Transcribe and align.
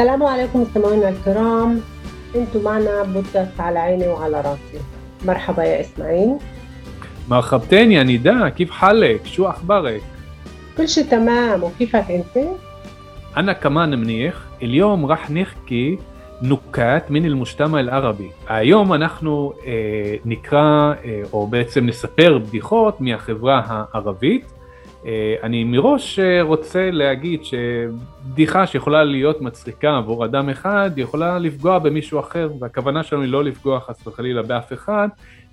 السلام 0.00 0.22
عليكم 0.22 0.60
مستمعينا 0.60 1.08
الكرام 1.08 1.80
انتم 2.36 2.62
معنا 2.62 3.02
بودكاست 3.02 3.60
على 3.60 3.78
عيني 3.78 4.08
وعلى 4.08 4.40
راسي 4.40 4.84
مرحبا 5.24 5.64
يا 5.64 5.80
اسماعيل 5.80 6.36
مرحبتين 7.28 7.92
يا 7.92 8.02
نداء 8.02 8.48
كيف 8.48 8.70
حالك 8.70 9.26
شو 9.26 9.46
اخبارك 9.46 10.02
كل 10.76 10.88
شيء 10.88 11.04
تمام 11.04 11.64
وكيفك 11.64 12.10
انت 12.10 12.48
انا 13.36 13.52
كمان 13.52 13.98
منيح 13.98 14.34
اليوم 14.62 15.06
راح 15.06 15.30
نحكي 15.30 15.98
نكات 16.42 17.10
من 17.10 17.24
المجتمع 17.24 17.80
العربي 17.80 18.30
היום 18.48 18.92
אנחנו 18.92 19.52
אה, 19.66 20.16
נקרא 20.24 20.92
אה, 21.04 21.22
או 21.32 21.46
בעצם 21.46 21.86
נספר 21.86 22.38
בדיחות 22.38 23.00
מהחברה 23.00 23.62
הערבית 23.66 24.44
אה, 24.44 24.59
אני 25.43 25.63
מראש 25.63 26.19
אה, 26.19 26.41
רוצה 26.41 26.91
להגיד 26.91 27.41
שבדיחה 27.43 28.67
שיכולה 28.67 29.03
להיות 29.03 29.41
מצחיקה 29.41 29.97
עבור 29.97 30.25
אדם 30.25 30.49
אחד 30.49 30.91
יכולה 30.97 31.39
לפגוע 31.39 31.79
במישהו 31.79 32.19
אחר 32.19 32.49
והכוונה 32.59 33.03
שלנו 33.03 33.21
היא 33.21 33.31
לא 33.31 33.43
לפגוע 33.43 33.79
חס 33.79 34.07
וחלילה 34.07 34.41
באף 34.41 34.73
אחד 34.73 35.07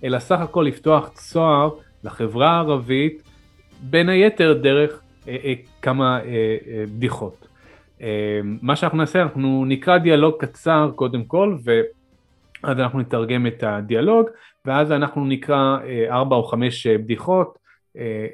אלא 0.05 0.19
סך 0.19 0.41
הכל 0.41 0.65
לפתוח 0.69 1.09
צוהר 1.09 1.71
לחברה 2.05 2.51
הערבית 2.51 3.23
בין 3.81 4.09
היתר 4.09 4.53
דרך 4.53 5.01
אה, 5.29 5.37
אה, 5.45 5.55
כמה 5.83 6.21
אה, 6.21 6.25
אה, 6.25 6.85
בדיחות. 6.97 7.49
אה, 8.03 8.41
מה 8.63 8.77
שאנחנו 8.77 8.99
נעשה 8.99 9.23
אנחנו 9.23 9.65
נקרא 9.65 9.99
דיאלוג 9.99 10.35
קצר 10.39 10.91
קודם 10.95 11.25
כל 11.25 11.57
ואז 11.65 12.79
אנחנו 12.79 13.01
נתרגם 13.01 13.47
את 13.47 13.63
הדיאלוג 13.67 14.27
ואז 14.65 14.93
אנחנו 14.93 15.27
נקרא 15.27 15.79
אה, 15.85 16.07
ארבע 16.11 16.37
או 16.37 16.43
חמש 16.43 16.87
אה, 16.87 16.99
בדיחות 16.99 17.49
אה, 17.55 17.58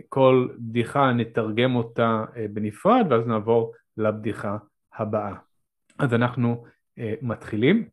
כל 0.09 0.47
בדיחה 0.59 1.11
נתרגם 1.11 1.75
אותה 1.75 2.25
אה, 2.38 2.45
בנפרד 2.50 3.05
ואז 3.09 3.28
נעבור 3.28 3.73
לבדיחה 3.97 4.58
הבאה. 4.95 5.33
אז 6.00 6.14
אנחנו 6.14 6.66
אה, 7.00 7.14
מתחילים. 7.22 7.89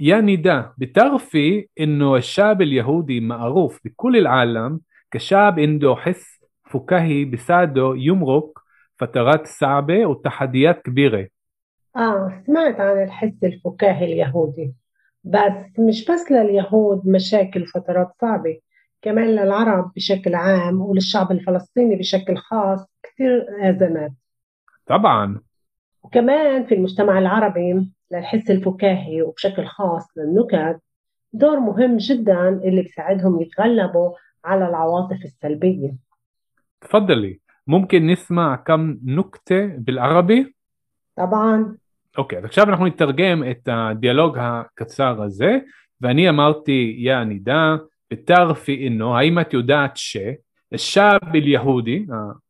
يا 0.00 0.20
نداء 0.20 0.72
بتعرفي 0.78 1.66
انه 1.80 2.16
الشعب 2.16 2.62
اليهودي 2.62 3.20
معروف 3.20 3.80
بكل 3.84 4.16
العالم 4.16 4.80
كشعب 5.10 5.60
عنده 5.60 5.94
حس 5.94 6.44
فكاهي 6.70 7.24
بساعده 7.24 7.94
يمرق 7.96 8.58
فترات 8.98 9.46
صعبة 9.46 10.06
وتحديات 10.06 10.82
كبيرة 10.82 11.28
اه 11.96 12.42
سمعت 12.46 12.80
عن 12.80 13.02
الحس 13.02 13.44
الفكاهي 13.44 14.04
اليهودي 14.04 14.74
بس 15.24 15.78
مش 15.78 16.10
بس 16.10 16.30
لليهود 16.30 17.08
مشاكل 17.08 17.62
وفترات 17.62 18.12
صعبة 18.20 18.60
كمان 19.02 19.26
للعرب 19.26 19.92
بشكل 19.96 20.34
عام 20.34 20.80
وللشعب 20.80 21.32
الفلسطيني 21.32 21.96
بشكل 21.96 22.36
خاص 22.36 22.86
كثير 23.02 23.46
أزمات 23.70 24.12
طبعا 24.86 25.40
وكمان 26.02 26.66
في 26.66 26.74
المجتمع 26.74 27.18
العربي 27.18 27.88
للحس 28.12 28.50
الفكاهي 28.50 29.22
وبشكل 29.22 29.66
خاص 29.66 30.06
للنكت 30.16 30.80
دور 31.32 31.60
مهم 31.60 31.96
جدا 31.96 32.48
اللي 32.48 32.82
بيساعدهم 32.82 33.40
يتغلبوا 33.40 34.10
على 34.44 34.68
العواطف 34.68 35.24
السلبية 35.24 35.94
تفضلي 36.80 37.40
ممكن 37.66 38.06
نسمع 38.06 38.56
كم 38.56 38.98
نكتة 39.04 39.66
بالعربي 39.66 40.54
طبعا 41.16 41.76
אוקיי, 42.18 42.38
אז 42.38 42.44
עכשיו 42.44 42.68
אנחנו 42.68 42.86
נתרגם 42.86 43.44
את 43.50 43.68
הדיאלוג 43.72 44.38
הקצר 44.40 45.22
הזה, 45.22 45.58
ואני 46.00 46.28
אמרתי, 46.28 46.96
יא 46.98 47.16
נידה, 47.16 47.76
בתרפי 48.11 48.75
אינו, 48.75 49.17
האם 49.17 49.39
את 49.39 49.53
יודעת 49.53 49.97
ששאב 49.97 51.35
אל-יהודי, 51.35 52.05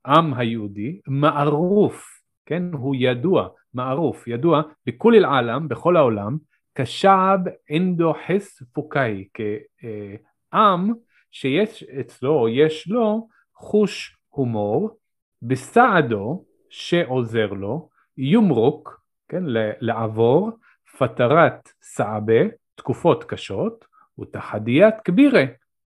העם 0.06 0.34
היהודי, 0.34 1.00
מערוף, 1.08 2.22
כן, 2.46 2.64
הוא 2.74 2.96
ידוע, 3.00 3.48
מערוף, 3.74 4.28
ידוע, 4.28 4.62
בכל 4.86 5.16
אל-עלם, 5.16 5.68
בכל 5.68 5.98
העולם, 5.98 6.38
כשאב 6.76 7.40
אינדו 7.70 8.14
חס 8.28 8.64
פוקאי, 8.74 9.28
כעם 9.34 10.94
שיש 11.32 11.84
אצלו, 11.84 12.40
או 12.40 12.50
יש 12.50 12.88
לו, 12.88 13.28
חוש 13.56 14.18
הומור, 14.30 14.98
בסעדו, 15.42 16.46
שעוזר 16.70 17.48
לו, 17.54 17.90
יומרוק, 18.18 19.02
כן, 19.30 19.44
לעבור, 19.80 20.52
פטרת 20.98 21.70
סעבה, 21.82 22.42
תקופות 22.76 23.24
קשות, 23.24 23.86
ותחדיית 24.19 24.95
כבירה, 25.05 25.45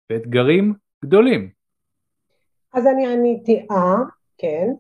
ואתגרים 0.09 0.73
גדולים. 1.05 1.49
אז 2.73 2.87
אני 2.87 3.07
עניתי 3.07 3.67
אה, 3.71 3.95
כן. 4.37 4.73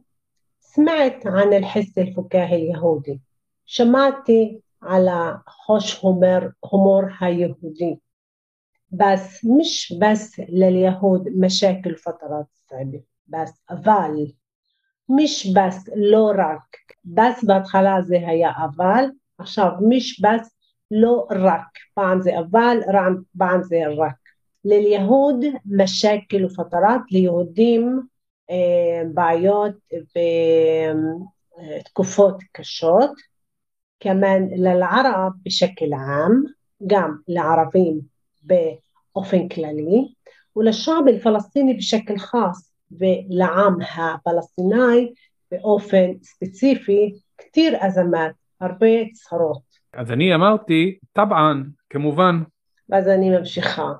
سمعت 0.59 1.25
عن 1.27 1.53
الحس 1.53 1.97
الفكاهي 1.97 2.55
اليهودي 2.55 3.19
שמעתי 3.65 4.59
على 4.81 5.37
החוש 5.47 5.99
הומור, 6.01 6.39
הומור 6.59 7.01
היהודי 7.19 7.97
بس 8.91 9.45
مش 9.59 9.93
بس 10.01 10.39
لليهود 10.49 11.27
مشاكل 11.37 11.95
فترات 11.95 12.45
صعبة 12.69 13.01
بس 13.27 13.61
אבל 13.69 14.25
مش 15.09 15.53
بس 15.53 15.89
לא 15.95 16.31
רק 16.37 16.77
بس 17.05 17.45
בהתחלה 17.45 18.01
זה 18.01 18.15
היה 18.15 18.51
אבל 18.65 19.05
עכשיו 19.37 19.71
مش 19.89 20.21
بس 20.21 20.57
לא 20.91 21.27
רק 21.31 21.70
פעם 21.94 22.22
זה 22.22 22.38
אבל, 22.38 22.78
פעם 23.38 23.62
זה 23.62 23.76
רק. 23.96 24.14
לליהוד 24.64 25.44
משקל 25.66 26.18
כאילו, 26.28 26.48
ופטרات, 26.48 27.00
ליהודים 27.10 28.00
אה, 28.50 29.02
בעיות 29.14 29.74
ותקופות 31.80 32.34
אה, 32.34 32.46
קשות, 32.52 33.10
כמאן 34.00 34.42
ללערב 34.56 35.32
בשקל 35.44 35.92
עם, 35.94 36.42
גם 36.86 37.16
לערבים 37.28 38.00
באופן 38.42 39.48
כללי, 39.48 40.12
ולשעב 40.56 41.04
הפלסטיני 41.16 41.74
בשקל 41.74 42.18
חס, 42.18 42.72
ולעם 42.90 43.76
הפלסטיני 43.80 45.12
באופן 45.50 46.10
ספציפי, 46.22 47.12
כתיר 47.38 47.76
אזמת, 47.80 48.32
הרבה 48.60 48.86
צהרות. 49.12 49.62
אז 49.92 50.10
אני 50.10 50.34
אמרתי, 50.34 50.98
טבען, 51.12 51.70
כמובן. 51.91 52.43
ואז 52.89 53.07
אני 53.07 53.29
ממשיכה. 53.29 53.93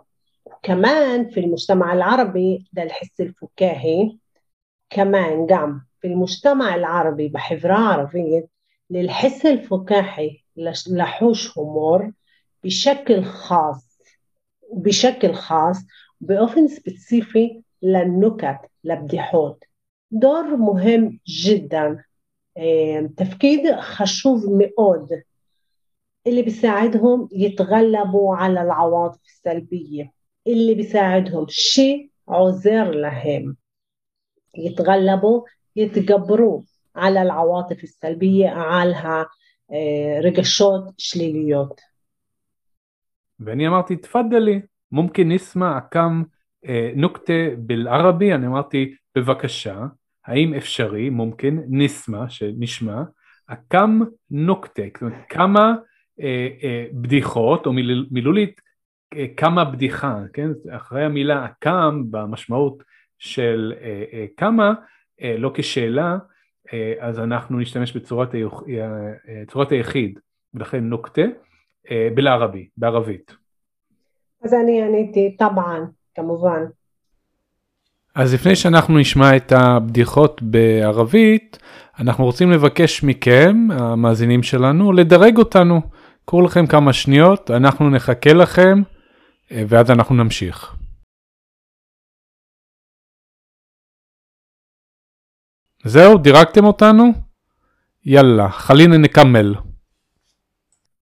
كمان 0.64 1.30
في 1.30 1.40
المجتمع 1.40 1.94
العربي 1.94 2.70
للحس 2.78 3.22
الفكاهي 3.22 4.18
كمان 4.90 5.48
قام 5.48 5.82
في 6.02 6.08
المجتمع 6.08 6.76
العربي 6.76 7.28
بحفرة 7.28 7.74
عربية 7.74 8.48
للحس 8.90 9.46
الفكاهي 9.46 10.38
لحوش 10.88 11.58
هومور 11.58 12.12
بشكل 12.64 13.24
خاص 13.24 14.00
بشكل 14.74 15.34
خاص 15.34 15.78
بأوفن 16.22 16.68
سبيسيفي 16.68 17.62
للنكت 17.82 18.60
لبديحوت 18.84 19.64
دور 20.12 20.56
مهم 20.56 21.20
جدا 21.28 22.04
تفكير 23.18 23.82
خشوف 23.82 24.46
מאוד 24.50 25.22
اللي 26.28 26.42
بيساعدهم 26.42 27.30
يتغلبوا 27.32 28.36
على 28.36 28.62
العواطف 28.62 29.20
السلبية 29.26 30.12
اللي 30.48 30.76
بيساعدهم 30.76 31.46
شيء 31.50 32.10
عذر 32.30 32.92
لهم 32.92 33.56
يتغلبوا 34.58 35.42
يتجبروا 35.76 36.62
على 36.96 37.22
العواطف 37.22 37.84
السلبية 37.84 38.50
على 38.50 39.26
רגשות 40.24 40.94
שליליות. 40.98 41.82
ואני 43.40 43.68
אמרתי, 43.68 43.96
תפדלי, 43.96 44.62
ممكن 44.92 45.30
نسمع 45.30 45.80
كم 45.80 46.24
נוקטה 46.96 47.34
بالعربي, 47.58 48.36
אני 48.36 48.48
אמרתי, 48.48 48.96
בבקשה, 49.16 49.86
האם 50.26 50.54
אפשרי, 50.54 51.10
מומקן, 51.10 51.60
נשמע, 51.70 52.30
שנשמע, 52.30 53.04
כם 53.70 54.00
נוקטה, 54.32 54.82
כמה 55.30 55.60
אה, 55.60 55.66
אה, 55.66 55.76
בדיחות 56.93 57.67
או 57.67 57.73
מיל, 57.73 58.07
מילולית 58.11 58.61
כמה 59.37 59.65
בדיחה, 59.65 60.19
כן? 60.33 60.51
אחרי 60.71 61.05
המילה 61.05 61.45
הקם 61.45 62.03
במשמעות 62.11 62.83
של 63.19 63.73
כמה, 64.37 64.73
לא 65.39 65.51
כשאלה, 65.55 66.17
אז 67.01 67.19
אנחנו 67.19 67.59
נשתמש 67.59 67.97
בצורת 67.97 68.29
צורת 69.49 69.73
היחיד, 69.73 70.19
ולכן 70.55 70.85
נוקטה 70.85 71.23
בלערבי, 72.15 72.69
בערבית. 72.77 73.37
אז 74.45 74.55
אני 74.55 74.83
עניתי 74.83 75.37
טבען, 75.39 75.83
כמובן. 76.15 76.65
אז 78.15 78.35
לפני 78.35 78.57
שאנחנו 78.57 78.99
נשמע 78.99 79.37
את 79.37 79.53
הבדיחות 79.53 80.43
בערבית, 80.43 81.59
אנחנו 81.99 82.25
רוצים 82.25 82.51
לבקש 82.51 83.05
מכם, 83.05 83.57
המאזינים 83.71 84.43
שלנו, 84.43 84.93
לדרג 84.93 85.39
אותנו. 85.39 85.81
קחו 86.26 86.42
לכם 86.42 86.68
כמה 86.68 86.94
שניות, 86.94 87.52
אנחנו 87.52 87.90
נחכה 87.90 88.34
לכם, 88.34 88.82
ואז 89.52 89.92
אנחנו 89.92 90.16
נמשיך. 90.16 90.76
זהו, 95.86 96.18
דירגתם 96.18 96.66
אותנו? 96.66 97.04
יאללה, 98.06 98.50
חלינה 98.50 98.98
נקמל. 98.98 99.56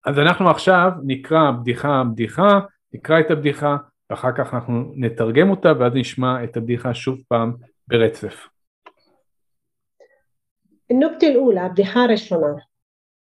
אז 0.06 0.18
אנחנו 0.18 0.50
עכשיו 0.50 0.90
נקרא 1.04 1.50
בדיחה 1.50 2.02
בדיחה, 2.12 2.60
נקרא 2.94 3.20
את 3.20 3.30
הבדיחה, 3.30 3.76
ואחר 4.10 4.32
כך 4.38 4.54
אנחנו 4.54 4.92
נתרגם 4.96 5.50
אותה 5.50 5.72
ואז 5.78 5.92
נשמע 5.94 6.44
את 6.44 6.56
הבדיחה 6.56 6.94
שוב 6.94 7.18
פעם 7.28 7.52
ברצף. 7.88 8.48
النكتة 10.92 11.26
الأولى 11.26 11.68
بضيحة 11.68 12.06
ראשונה 12.06 12.54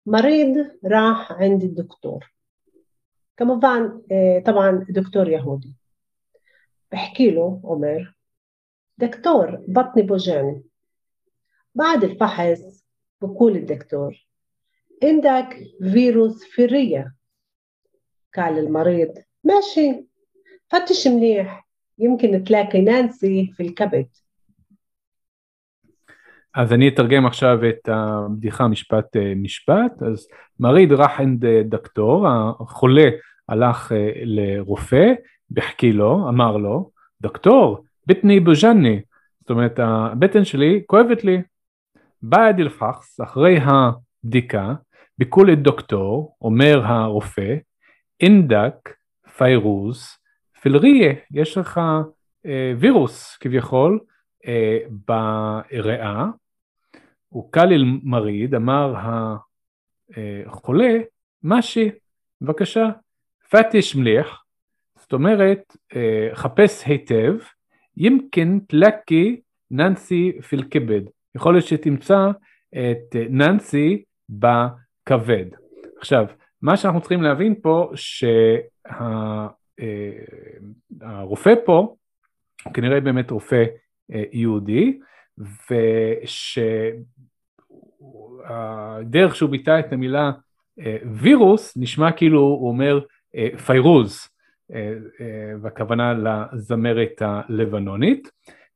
مريض 0.06 0.70
راح 0.84 1.32
عند 1.32 1.62
الدكتور. 1.62 2.34
كمان 3.36 3.60
طبعا 4.46 4.86
دكتور 4.88 5.28
يهودي. 5.28 5.74
بحكي 6.92 7.30
له 7.30 7.60
عمر 7.64 8.14
دكتور 8.98 9.64
بطني 9.68 10.02
بوجعني. 10.02 10.62
بعد 11.74 12.04
الفحص 12.04 12.84
بقول 13.20 13.56
الدكتور 13.56 14.26
عندك 15.02 15.58
فيروس 15.92 16.44
في 16.44 16.64
الرية 16.64 17.14
قال 18.34 18.58
المريض 18.58 19.14
ماشي. 19.44 20.04
فتش 20.68 21.08
منيح. 21.08 21.68
يمكن 21.98 22.44
تلاقي 22.44 22.80
نانسي 22.80 23.52
في 23.56 23.62
الكبد. 23.62 24.08
אז 26.54 26.72
אני 26.72 26.88
אתרגם 26.88 27.26
עכשיו 27.26 27.68
את 27.68 27.88
הבדיחה 27.88 28.68
משפט 28.68 29.16
משפט, 29.36 30.02
אז 30.02 30.28
מריד 30.60 30.92
רחנד 30.92 31.46
דקטור, 31.46 32.26
החולה 32.60 33.08
הלך 33.48 33.92
לרופא, 34.24 35.12
בחכי 35.50 35.92
לו, 35.92 36.28
אמר 36.28 36.56
לו, 36.56 36.90
דוקטור, 37.20 37.84
בטני 38.06 38.40
בוז'ני, 38.40 39.00
זאת 39.40 39.50
אומרת 39.50 39.78
הבטן 39.78 40.44
שלי 40.44 40.82
כואבת 40.86 41.24
לי. 41.24 41.42
בעד 42.22 42.60
אלפחס, 42.60 43.20
אחרי 43.20 43.58
הבדיקה, 43.62 44.74
ביקול 45.18 45.54
דוקטור, 45.54 46.36
אומר 46.42 46.80
הרופא, 46.84 47.54
אינדק 48.20 48.90
פיירוז 49.36 50.08
פילריה, 50.60 51.12
יש 51.30 51.58
לך 51.58 51.80
אה, 52.46 52.72
וירוס 52.78 53.36
כביכול 53.36 54.00
אה, 54.46 54.78
בריאה, 54.88 56.26
הוא 57.34 57.52
קליל 57.52 57.84
מריד, 58.02 58.54
אמר 58.54 58.94
החולה, 60.46 60.98
משי, 61.42 61.90
בבקשה, 62.40 62.90
פטיש 63.50 63.96
מליח, 63.96 64.44
זאת 64.96 65.12
אומרת, 65.12 65.76
אה, 65.96 66.28
חפש 66.34 66.84
היטב, 66.86 67.34
ימקן 67.96 68.58
תלקי 68.58 69.40
ננסי 69.70 70.32
פילכבד, 70.48 71.00
יכול 71.34 71.54
להיות 71.54 71.66
שתמצא 71.66 72.30
את 72.70 73.16
ננסי 73.30 74.02
בכבד. 74.28 75.46
עכשיו, 75.98 76.26
מה 76.62 76.76
שאנחנו 76.76 77.00
צריכים 77.00 77.22
להבין 77.22 77.54
פה, 77.62 77.90
שהרופא 77.94 79.50
אה, 81.50 81.56
פה, 81.64 81.96
הוא 82.64 82.72
כנראה 82.72 83.00
באמת 83.00 83.30
רופא 83.30 83.64
אה, 84.12 84.22
יהודי, 84.32 84.98
ושהדרך 88.12 89.36
שהוא 89.36 89.50
ביטא 89.50 89.78
את 89.78 89.92
המילה 89.92 90.30
אה, 90.80 90.96
וירוס 91.12 91.76
נשמע 91.76 92.12
כאילו 92.12 92.40
הוא 92.40 92.68
אומר 92.68 93.00
פיירוז, 93.66 94.28
והכוונה 95.62 96.14
לזמרת 96.52 97.20
הלבנונית. 97.20 98.28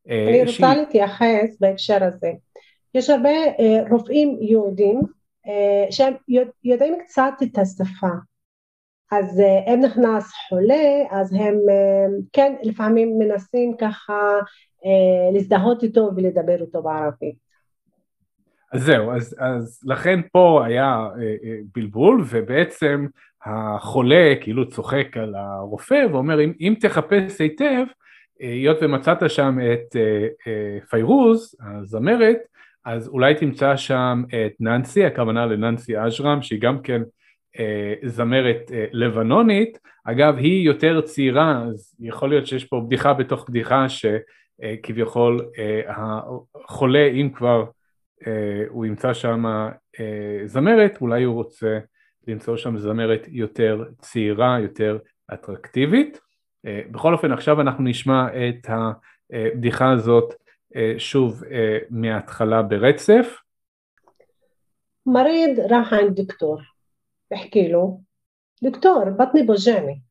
אני 0.06 0.40
רוצה 0.40 0.52
שהיא... 0.52 0.66
להתייחס 0.66 1.56
בהקשר 1.60 2.04
הזה. 2.04 2.32
יש 2.94 3.10
הרבה 3.10 3.30
רופאים 3.90 4.38
יהודים 4.40 5.00
שהם 5.90 6.14
יודעים 6.64 6.94
קצת 7.04 7.32
את 7.42 7.58
השפה. 7.58 8.08
אז 9.12 9.42
אם 9.74 9.80
נכנס 9.80 10.32
חולה, 10.48 11.04
אז 11.10 11.32
הם 11.32 11.58
כן 12.32 12.54
לפעמים 12.62 13.18
מנסים 13.18 13.76
ככה 13.76 14.38
להזדהות 15.32 15.82
איתו 15.82 16.10
ולדבר 16.16 16.60
איתו 16.60 16.82
בערבית. 16.82 17.47
אז 18.72 18.82
זהו, 18.82 19.12
אז, 19.12 19.36
אז 19.38 19.80
לכן 19.86 20.20
פה 20.32 20.62
היה 20.66 21.08
בלבול 21.74 22.24
ובעצם 22.28 23.06
החולה 23.44 24.32
כאילו 24.40 24.68
צוחק 24.68 25.16
על 25.16 25.34
הרופא 25.34 26.06
ואומר 26.12 26.44
אם, 26.44 26.52
אם 26.60 26.74
תחפש 26.80 27.40
היטב, 27.40 27.84
היות 28.40 28.76
ומצאת 28.82 29.30
שם 29.30 29.58
את 29.72 29.96
פיירוז, 30.90 31.56
הזמרת, 31.60 32.38
אז 32.84 33.08
אולי 33.08 33.34
תמצא 33.34 33.76
שם 33.76 34.22
את 34.28 34.52
ננסי, 34.60 35.04
הכוונה 35.04 35.46
לננסי 35.46 35.96
אג'רם, 35.96 36.42
שהיא 36.42 36.60
גם 36.60 36.82
כן 36.82 37.02
אה, 37.58 37.94
זמרת 38.04 38.70
אה, 38.72 38.84
לבנונית, 38.92 39.78
אגב 40.04 40.36
היא 40.36 40.66
יותר 40.66 41.00
צעירה, 41.00 41.62
אז 41.62 41.96
יכול 42.00 42.28
להיות 42.28 42.46
שיש 42.46 42.64
פה 42.64 42.82
בדיחה 42.86 43.12
בתוך 43.12 43.48
בדיחה 43.48 43.86
שכביכול 43.88 45.40
אה, 45.58 45.80
החולה, 46.64 47.06
אם 47.06 47.30
כבר 47.34 47.60
אה, 47.60 47.64
הוא 48.69 48.85
ימצא 48.85 49.13
שם 49.13 49.45
אה, 49.99 50.41
זמרת, 50.45 51.01
אולי 51.01 51.23
הוא 51.23 51.35
רוצה 51.35 51.79
למצוא 52.27 52.57
שם 52.57 52.77
זמרת 52.77 53.21
יותר 53.27 53.83
צעירה, 53.99 54.59
יותר 54.59 54.97
אטרקטיבית. 55.33 56.19
אה, 56.65 56.81
בכל 56.91 57.13
אופן 57.13 57.31
עכשיו 57.31 57.61
אנחנו 57.61 57.83
נשמע 57.83 58.27
את 58.27 58.67
הבדיחה 58.69 59.91
הזאת 59.91 60.33
שוב 60.97 61.43
מההתחלה 61.89 62.61
ברצף. 62.61 63.37
مريض 65.05 65.59
راح 65.59 65.93
عند 65.93 66.21
دكتور 66.21 66.75
بحكي 67.31 67.67
له 67.67 68.01
دكتور 68.61 69.09
بطني 69.09 69.43
بوجعني 69.43 70.03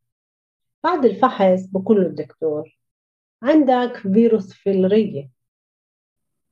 بعد 0.84 1.04
الفحص 1.04 1.66
بقول 1.66 2.00
له 2.00 2.06
الدكتور 2.06 2.78
عندك 3.42 3.96
فيروس 3.96 4.52
في 4.52 4.70
الرية 4.70 5.28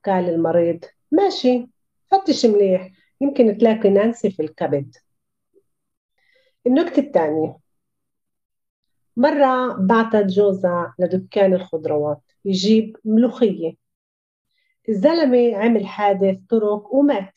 قال 0.04 0.28
المريض 0.28 0.84
ماشي. 1.11 1.67
فتش 2.11 2.45
مليح. 2.45 2.91
يمكن 3.21 3.57
تلاقي 3.57 3.89
نانسي 3.89 4.31
في 4.31 4.41
الكبد. 4.41 4.95
النكتة 6.67 6.99
الثانية. 6.99 7.57
مرة 9.17 9.73
بعتت 9.73 10.25
جوزها 10.25 10.95
لدكان 10.99 11.53
الخضروات. 11.53 12.21
يجيب 12.45 12.97
ملوخية. 13.05 13.75
الزلمة 14.89 15.55
عمل 15.57 15.87
حادث 15.87 16.37
طرق 16.49 16.93
ومات. 16.93 17.33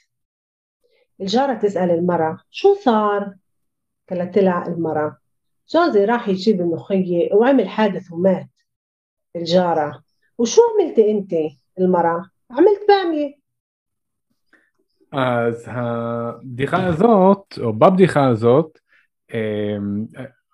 الجارة 1.21 1.55
تسأل 1.55 1.91
المرأة 1.91 2.39
شو 2.51 2.75
صار؟ 2.75 3.35
قالت 4.11 4.39
لها 4.39 4.69
المرأة. 4.69 5.19
جوزي 5.69 6.05
راح 6.05 6.29
يجيب 6.29 6.61
الملوخية 6.61 7.35
وعمل 7.35 7.69
حادث 7.69 8.13
ومات. 8.13 8.49
الجارة 9.37 10.03
وشو 10.39 10.61
عملتي 10.75 11.11
انت 11.11 11.33
المرأة؟ 11.79 12.31
عملت 12.51 12.81
بامية. 12.89 13.38
אז 15.13 15.65
הבדיחה 15.67 16.87
הזאת, 16.87 17.59
או 17.63 17.73
בבדיחה 17.73 18.27
הזאת, 18.27 18.79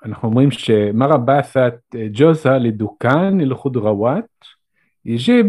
אנחנו 0.04 0.28
אומרים 0.28 0.50
שמרה 0.50 1.16
באסת 1.16 1.74
ג'וזה 2.12 2.50
לדוכן 2.50 3.40
אל-חודרוואט, 3.40 4.24
יג'יב 5.04 5.46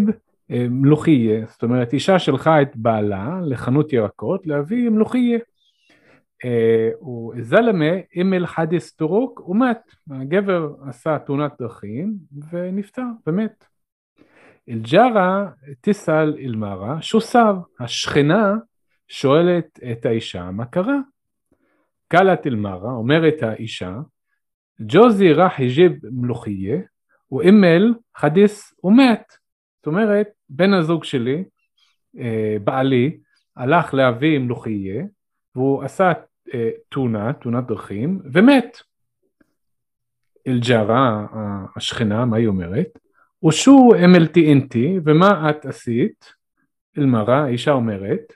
מלוכיה, 0.49 1.45
זאת 1.45 1.63
אומרת 1.63 1.93
אישה 1.93 2.19
שלחה 2.19 2.61
את 2.61 2.75
בעלה 2.75 3.39
לחנות 3.43 3.93
ירקות 3.93 4.47
להביא 4.47 4.89
מלוכיה. 4.89 5.39
זלמה 7.41 7.91
אימל 8.15 8.45
חדיס 8.45 8.95
טורוק 8.95 9.49
ומת, 9.49 9.81
הגבר 10.11 10.73
עשה 10.87 11.19
תאונת 11.19 11.51
דרכים 11.59 12.13
ונפטר 12.51 13.03
ומת. 13.27 13.65
אל-ג'ארה 14.69 15.47
תיסל 15.81 16.35
אל-מרה 16.39 17.01
שוסר, 17.01 17.57
השכנה 17.79 18.55
שואלת 19.07 19.79
את 19.91 20.05
האישה 20.05 20.51
מה 20.51 20.65
קרה. 20.65 20.99
קלת 22.07 22.47
אל-מרה, 22.47 22.91
אומרת 22.91 23.43
האישה, 23.43 23.97
ג'וזי 24.81 25.33
רח 25.33 25.59
יג'יב 25.59 25.91
מלוכיה, 26.11 26.77
ואימל 27.31 27.93
חדיס 28.15 28.73
ומת. 28.83 29.33
זאת 29.77 29.87
אומרת, 29.87 30.27
בן 30.49 30.73
הזוג 30.73 31.03
שלי, 31.03 31.43
אה, 32.19 32.57
בעלי, 32.63 33.17
הלך 33.55 33.93
להביא 33.93 34.39
מלוכיה, 34.39 35.03
והוא 35.55 35.83
עשה 35.83 36.11
אה, 36.53 36.69
תאונה, 36.89 37.33
תאונת 37.33 37.67
דרכים, 37.67 38.19
ומת. 38.33 38.77
אל-ג'ארה, 40.47 41.25
השכנה, 41.75 42.25
מה 42.25 42.37
היא 42.37 42.47
אומרת? 42.47 42.99
ושו 43.47 43.91
אמלתי 44.05 44.45
אינתי, 44.45 44.99
ומה 45.05 45.49
את 45.49 45.65
עשית? 45.65 46.25
אל-מרה, 46.97 47.43
האישה 47.43 47.71
אומרת, 47.71 48.33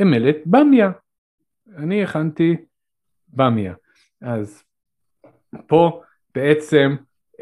אמלת 0.00 0.36
במיה. 0.46 0.90
אני 1.76 2.02
הכנתי 2.02 2.56
במיה. 3.28 3.74
אז 4.22 4.64
פה 5.66 6.02
בעצם 6.34 6.96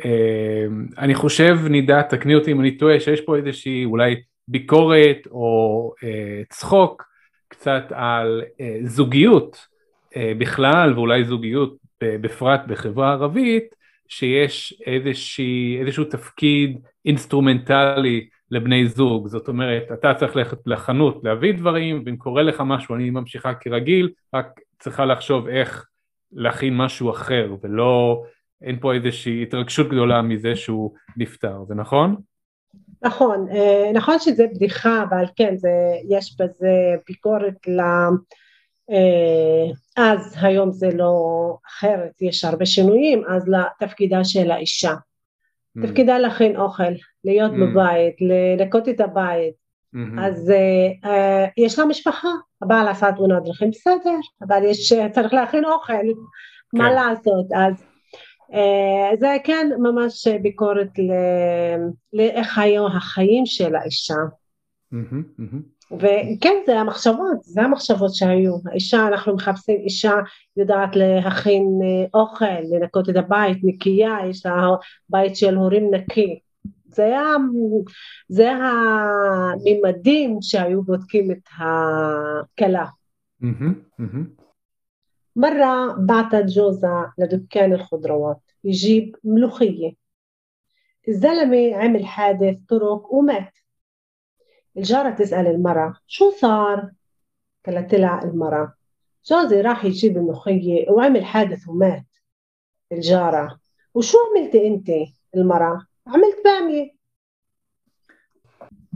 אה, 0.05 0.67
אני 0.99 1.15
חושב 1.15 1.57
נידה, 1.71 2.03
תקני 2.03 2.35
אותי 2.35 2.53
אם 2.53 2.61
אני 2.61 2.77
טועה, 2.77 3.01
שיש 3.01 3.21
פה 3.21 3.37
איזושהי 3.37 3.85
אולי 3.85 4.23
ביקורת 4.49 5.27
או 5.31 5.95
אה, 6.05 6.43
צחוק 6.49 7.05
קצת 7.49 7.85
על 7.91 8.43
אה, 8.61 8.79
זוגיות 8.85 9.67
אה, 10.17 10.33
בכלל 10.39 10.95
ואולי 10.95 11.25
זוגיות 11.25 11.77
בפרט 12.03 12.61
בחברה 12.67 13.13
ערבית, 13.13 13.75
שיש 14.09 14.83
איזושהי, 14.87 15.79
איזשהו 15.81 16.05
תפקיד 16.05 16.79
אינסטרומנטלי 17.05 18.29
לבני 18.51 18.89
זוג, 18.89 19.29
זאת 19.29 19.49
אומרת 19.49 19.83
אתה 19.93 20.15
צריך 20.15 20.37
ללכת 20.37 20.59
לחנות 20.67 21.21
להביא 21.25 21.55
דברים 21.55 22.03
ואם 22.07 22.17
קורה 22.17 22.43
לך 22.43 22.63
משהו 22.67 22.95
אני 22.95 23.11
ממשיכה 23.11 23.55
כרגיל, 23.55 24.11
רק 24.35 24.61
צריכה 24.79 25.05
לחשוב 25.05 25.49
איך 25.49 25.87
להכין 26.33 26.77
משהו 26.77 27.11
אחר 27.11 27.55
ולא, 27.63 28.23
אין 28.63 28.79
פה 28.81 28.95
איזושהי 28.95 29.43
התרגשות 29.43 29.89
גדולה 29.89 30.23
מזה 30.23 30.57
שהוא 30.57 30.95
נפטר, 31.17 31.65
זה 31.69 31.75
נכון? 31.75 32.17
נכון, 33.03 33.47
אה, 33.51 33.93
נכון 33.95 34.19
שזה 34.19 34.47
בדיחה 34.55 35.03
אבל 35.03 35.25
כן 35.37 35.57
זה, 35.57 35.69
יש 36.09 36.37
בזה 36.41 36.73
ביקורת 37.07 37.69
ל... 37.69 37.81
אה, 38.91 39.73
אז 39.97 40.37
היום 40.41 40.73
זה 40.73 40.89
לא 40.95 41.15
אחרת, 41.69 42.23
יש 42.23 42.45
הרבה 42.45 42.67
שינויים, 42.67 43.23
אז 43.29 43.49
לתפקידה 43.49 44.25
של 44.25 44.51
האישה. 44.51 44.95
Mm. 45.79 45.87
תפקידה 45.87 46.19
להכין 46.19 46.57
אוכל, 46.57 46.93
להיות 47.25 47.53
mm. 47.53 47.55
בבית, 47.61 48.15
לנקות 48.21 48.89
את 48.89 49.01
הבית. 49.01 49.61
Mm-hmm. 49.95 50.21
אז 50.21 50.53
uh, 50.53 51.07
uh, 51.07 51.51
יש 51.57 51.79
לה 51.79 51.85
משפחה, 51.85 52.29
הבעל 52.63 52.89
עשה 52.89 53.13
תאונת 53.13 53.43
דרכים, 53.45 53.71
בסדר, 53.71 54.19
אבל 54.49 54.63
יש, 54.65 54.93
צריך 55.13 55.35
להכין 55.35 55.65
אוכל, 55.65 55.93
כן. 55.93 56.79
מה 56.79 56.91
לעשות, 56.91 57.47
אז 57.55 57.85
uh, 58.51 59.21
זה 59.21 59.37
כן 59.45 59.71
ממש 59.79 60.29
ביקורת 60.43 60.89
לאיך 62.13 62.59
היו 62.59 62.87
החיים 62.87 63.47
של 63.47 63.75
האישה. 63.75 64.15
Mm-hmm, 64.93 65.41
mm-hmm. 65.41 65.95
וכן 65.97 66.55
זה 66.67 66.81
המחשבות, 66.81 67.43
זה 67.43 67.63
המחשבות 67.63 68.15
שהיו, 68.15 68.57
האישה, 68.71 69.07
אנחנו 69.07 69.35
מחפשים 69.35 69.81
אישה 69.85 70.15
יודעת 70.57 70.97
להכין 70.97 71.65
אוכל, 72.15 72.61
לנקות 72.71 73.11
את 73.11 73.17
הבית, 73.17 73.59
נקייה, 73.63 74.17
יש 74.29 74.47
לה 74.47 74.69
בית 75.09 75.37
של 75.37 75.55
הורים 75.57 75.95
נקי, 75.95 76.39
זה 76.90 77.04
היה, 77.04 77.24
זה 78.30 78.52
הממדים 78.52 80.38
שהיו 80.42 80.84
בודקים 80.84 81.32
את 81.32 81.48
הכלה. 81.60 82.86
مرة 85.36 85.96
بعتت 86.06 86.46
جوزها 86.46 87.14
لدكان 87.18 87.74
الخضروات 87.74 88.40
يجيب 88.64 89.16
ملوخية 89.24 89.92
الزلمة 91.08 91.76
عمل 91.76 92.06
حادث 92.06 92.58
طرق 92.70 93.14
ومات 93.14 93.54
الجارة 94.78 95.10
تسأل 95.10 95.48
المرأة 95.48 95.94
شو 96.08 96.32
صار؟ 96.32 96.92
قالت 97.66 97.96
لها 97.96 98.24
المرأة 98.24 98.74
جوزي 99.26 99.62
راح 99.62 99.86
يجيب 99.86 100.18
المخية 100.18 100.90
وعمل 100.90 101.26
حادث 101.26 101.68
ومات 101.68 102.06
الجارة 102.92 103.60
وشو 103.94 104.18
عملتي 104.32 104.68
انت 104.68 104.90
المرأة؟ 105.36 105.86
عملت 106.07 106.45
بامية 106.45 106.91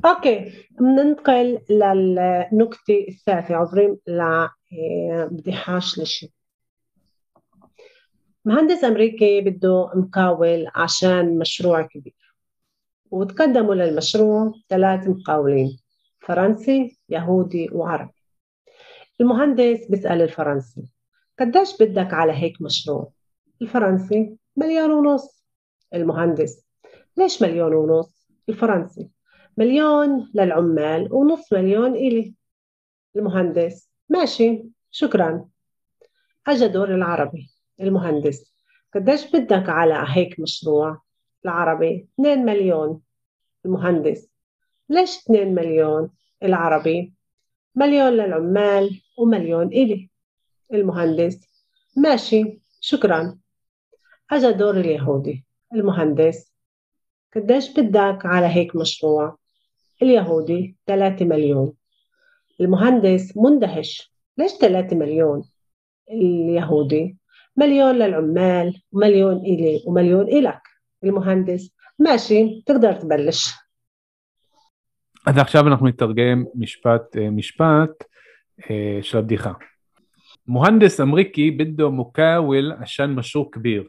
أوكي 0.05 0.69
بننتقل 0.71 1.61
للنكتة 1.71 3.07
الثالثة 3.09 3.55
عبرين 3.55 3.99
لبديحة 4.07 5.79
شلشي 5.79 6.33
مهندس 8.45 8.85
أمريكي 8.85 9.41
بده 9.41 9.91
مقاول 9.95 10.71
عشان 10.75 11.39
مشروع 11.39 11.83
كبير 11.83 12.35
وتقدموا 13.11 13.75
للمشروع 13.75 14.53
ثلاث 14.69 15.09
مقاولين 15.09 15.79
فرنسي 16.21 16.99
يهودي 17.09 17.69
وعربي. 17.73 18.13
المهندس 19.21 19.87
بيسأل 19.91 20.23
الفرنسي 20.23 20.83
قديش 21.41 21.83
بدك 21.83 22.15
على 22.15 22.33
هيك 22.33 22.63
مشروع؟ 22.63 23.13
الفرنسي 23.63 24.37
مليون 24.57 24.91
ونص. 24.91 25.45
المهندس 25.95 26.63
ليش 27.16 27.42
مليون 27.42 27.75
ونص 27.75 28.28
الفرنسي؟ 28.49 29.11
مليون 29.56 30.30
للعمال 30.35 31.12
ونص 31.12 31.52
مليون 31.52 31.94
إلي. 31.94 32.35
المهندس. 33.16 33.90
ماشي 34.09 34.64
شكرا. 34.90 35.49
أجا 36.47 36.66
دور 36.66 36.94
العربي. 36.94 37.50
المهندس. 37.80 38.54
قديش 38.94 39.30
بدك 39.30 39.68
على 39.68 40.04
هيك 40.09 40.40
مشروع؟ 40.40 41.02
العربي. 41.44 42.09
2 42.21 42.44
مليون. 42.44 43.00
المهندس. 43.64 44.28
ليش 44.88 45.18
2 45.18 45.54
مليون؟ 45.54 46.11
العربي. 46.42 47.14
مليون 47.75 48.12
للعمال 48.12 49.02
ومليون 49.18 49.66
إلي. 49.66 50.11
المهندس. 50.73 51.40
ماشي 51.97 52.61
شكرا. 52.80 53.38
أجا 54.30 54.50
دور 54.50 54.76
اليهودي. 54.76 55.44
المهندس. 55.75 56.54
قديش 57.36 57.80
بدك 57.80 58.25
على 58.25 58.48
هيك 58.48 58.75
مشروع 58.75 59.38
اليهودي 60.01 60.75
3 60.88 61.25
مليون 61.25 61.74
المهندس 62.62 63.38
مندهش 63.38 64.13
ليش 64.38 64.51
3 64.51 64.96
مليون 64.96 65.44
اليهودي 66.12 67.18
مليون 67.58 67.96
للعمال 67.96 68.82
ومليون 68.92 69.38
إلي 69.38 69.84
ومليون 69.86 70.28
إلك 70.28 70.62
المهندس 71.04 71.72
ماشي 72.00 72.62
تقدر 72.66 72.94
تبلش 72.94 73.54
אז 75.28 75.38
עכשיו 75.38 75.68
אנחנו 75.68 75.88
נתרגם 75.88 76.46
משפט 76.56 77.18
משפט 77.32 78.04
של 79.01 79.18
הבדיחה. 79.18 79.51
מוהנדס 80.48 81.01
אמריקי 81.01 81.51
בדו 81.51 81.92
מוקאוויל 81.92 82.72
עשן 82.82 83.10
משור 83.12 83.51
כביר. 83.51 83.84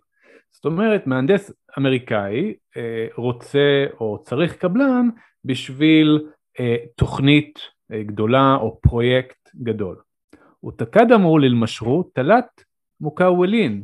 זאת 0.56 0.66
אומרת 0.66 1.08
מהנדס 1.08 1.52
אמריקאי 1.78 2.54
רוצה 3.16 3.86
או 4.00 4.24
צריך 4.24 4.56
קבלן 4.56 5.10
בשביל 5.46 6.28
תוכנית 6.96 7.60
גדולה 7.92 8.56
או 8.56 8.80
פרויקט 8.82 9.50
גדול. 9.56 9.96
ותקדמו 10.66 11.38
ללמשרו 11.38 12.04
תלת 12.14 12.64
מוקאוולין 13.02 13.82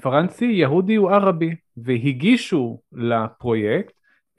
פרנסי, 0.00 0.44
יהודי 0.44 0.98
וערבי, 0.98 1.54
והגישו 1.76 2.80
לפרויקט 2.92 3.92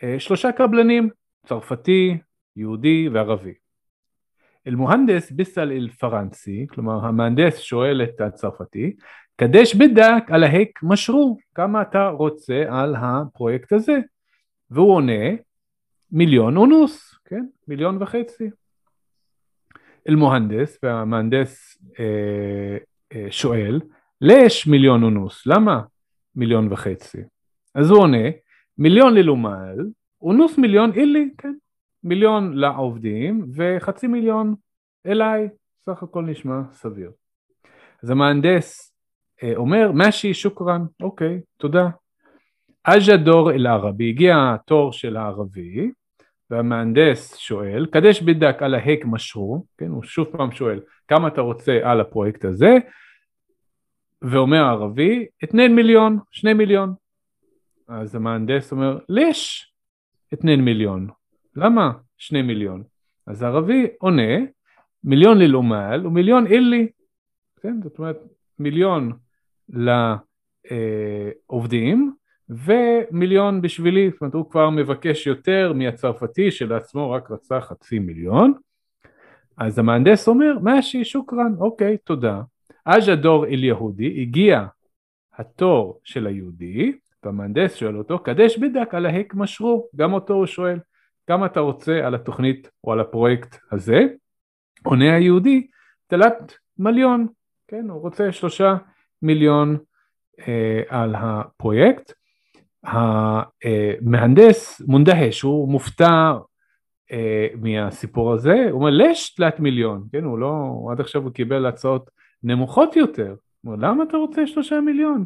אה, 0.04 0.20
שלושה 0.20 0.52
קבלנים, 0.52 1.10
צרפתי, 1.46 2.18
יהודי 2.56 3.10
וערבי. 3.10 3.54
אל-מוהנדס 4.68 5.32
ביסל 5.32 5.72
אל-פרנסי, 5.72 6.66
כלומר 6.70 7.06
המהנדס 7.06 7.58
שואל 7.58 8.04
את 8.04 8.22
הצרפתי, 8.22 8.96
קדש 9.36 9.76
בדק 9.76 10.24
על 10.32 10.44
ההק 10.44 10.80
משרו, 10.84 11.38
כמה 11.56 11.82
אתה 11.82 12.08
רוצה 12.08 12.64
על 12.70 12.96
הפרויקט 12.96 13.74
הזה? 13.74 14.00
והוא 14.70 14.94
עונה, 14.94 15.24
מיליון 16.12 16.58
אונוס, 16.58 17.16
כן? 17.26 17.46
מיליון 17.68 18.02
וחצי. 18.02 18.50
אל-מוהנדס, 20.10 20.80
והמהנדס 20.84 21.78
אה, 22.00 22.78
אה, 23.14 23.28
שואל, 23.32 23.82
לש 24.22 24.68
מיליון 24.68 25.04
אונוס, 25.04 25.48
למה 25.48 25.82
מיליון 26.36 26.74
וחצי? 26.74 27.22
אז 27.76 27.90
הוא 27.90 28.00
עונה, 28.00 28.28
מיליון 28.78 29.14
ללומל, 29.14 29.78
אונוס 30.22 30.58
מיליון 30.58 30.92
אילי, 30.94 31.30
כן, 31.38 31.54
מיליון 32.04 32.54
לעובדים 32.54 33.46
וחצי 33.56 34.08
מיליון 34.08 34.56
אליי, 35.06 35.50
סך 35.86 36.04
הכל 36.04 36.24
נשמע 36.24 36.62
סביר. 36.72 37.12
אז 38.04 38.10
המהנדס 38.10 38.91
אומר, 39.56 39.92
משי 39.94 40.34
שוקרן, 40.34 40.82
אוקיי, 41.02 41.42
תודה. 41.58 41.90
אג'ה 42.84 43.18
דור 43.18 43.52
אל 43.52 43.68
ערבי, 43.68 44.10
הגיע 44.10 44.36
התור 44.54 44.94
של 44.94 45.18
הערבי, 45.18 45.92
והמהנדס 46.50 47.36
שואל, 47.36 47.86
קדש 47.86 48.22
בדק 48.22 48.56
על 48.60 48.74
ההק 48.74 49.00
משרו, 49.06 49.66
כן, 49.78 49.88
הוא 49.88 50.04
שוב 50.04 50.28
פעם 50.32 50.52
שואל, 50.52 50.80
כמה 51.08 51.28
אתה 51.28 51.42
רוצה 51.42 51.80
על 51.84 52.02
הפרויקט 52.02 52.46
הזה? 52.46 52.78
ואומר 54.22 54.64
הערבי, 54.64 55.26
2 55.46 55.76
מיליון, 55.76 56.20
2 56.32 56.58
מיליון. 56.58 56.94
אז 57.88 58.16
המהנדס 58.16 58.72
אומר, 58.72 59.00
ליש 59.10 59.74
2 60.36 60.66
מיליון. 60.66 61.08
למה 61.56 61.92
2 62.18 62.48
מיליון? 62.48 62.84
אז 63.28 63.42
הערבי 63.42 63.88
עונה, 64.00 64.38
מיליון 65.04 65.38
ללומל 65.38 66.06
ומיליון 66.06 66.48
אילי. 66.48 66.88
כן, 67.62 67.82
זאת 67.84 68.00
אומרת, 68.00 68.18
מיליון 68.60 69.12
לעובדים 71.50 72.14
ומיליון 72.50 73.62
בשבילי, 73.62 74.10
זאת 74.12 74.22
אומרת 74.22 74.34
הוא 74.34 74.50
כבר 74.50 74.70
מבקש 74.70 75.28
יותר 75.28 75.74
מהצרפתי 75.76 76.52
שלעצמו 76.52 77.12
רק 77.12 77.32
רצה 77.32 77.62
חצי 77.62 78.00
מיליון. 78.00 78.54
אז 79.58 79.80
המהנדס 79.80 80.28
אומר, 80.28 80.58
מאשי 80.64 81.04
שוקרן, 81.04 81.54
אוקיי, 81.60 81.98
תודה. 81.98 82.42
אג'דור 82.86 83.46
אל 83.46 83.64
יהודי, 83.64 84.22
הגיע 84.22 84.66
התור 85.38 86.00
של 86.04 86.28
היהודי, 86.28 86.94
והמהנדס 87.24 87.76
שואל 87.76 87.98
אותו, 87.98 88.20
קדש 88.20 88.58
בדק 88.58 88.94
על 88.94 89.06
ההק 89.06 89.34
משרו, 89.36 89.88
גם 89.96 90.14
אותו 90.14 90.34
הוא 90.34 90.46
שואל, 90.46 90.80
כמה 91.28 91.46
אתה 91.46 91.60
רוצה 91.60 92.08
על 92.08 92.16
התוכנית 92.16 92.70
או 92.84 92.92
על 92.92 93.00
הפרויקט 93.00 93.58
הזה? 93.72 94.06
עונה 94.84 95.16
היהודי, 95.16 95.68
תלת 96.08 96.54
מיליון, 96.78 97.28
כן, 97.68 97.90
הוא 97.90 98.02
רוצה 98.02 98.32
שלושה 98.32 98.76
מיליון 99.22 99.78
אה, 100.48 100.82
על 100.88 101.16
הפרויקט. 101.18 102.14
המהנדס 102.84 104.82
מונדהש, 104.88 105.42
הוא 105.42 105.72
מופתע 105.72 106.32
אה, 107.12 107.48
מהסיפור 107.56 108.34
הזה, 108.34 108.68
הוא 108.72 108.80
אומר 108.80 108.90
לש 108.90 109.36
תלת 109.36 109.60
מיליון, 109.60 110.08
כן, 110.12 110.24
הוא 110.24 110.40
לא, 110.40 110.88
עד 110.92 111.00
עכשיו 111.00 111.24
הוא 111.24 111.32
קיבל 111.32 111.66
הצעות 111.66 112.10
נמוכות 112.44 112.96
יותר, 112.96 113.36
הוא 113.62 113.74
אומר 113.74 113.88
למה 113.88 114.04
אתה 114.04 114.18
רוצה 114.18 114.48
שלושה 114.48 114.82
מיליון? 114.82 115.26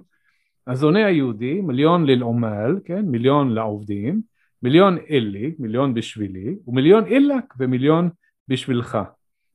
אז 0.68 0.84
עונה 0.84 1.06
היהודי, 1.06 1.62
מיליון 1.62 2.06
ללעומל, 2.06 2.80
כן, 2.86 3.06
מיליון 3.06 3.54
לעובדים, 3.54 4.22
מיליון 4.64 4.98
אלי, 5.10 5.56
מיליון 5.60 5.94
בשבילי, 5.94 6.56
ומיליון 6.68 7.06
אילק 7.06 7.54
ומיליון 7.60 8.10
בשבילך. 8.48 8.98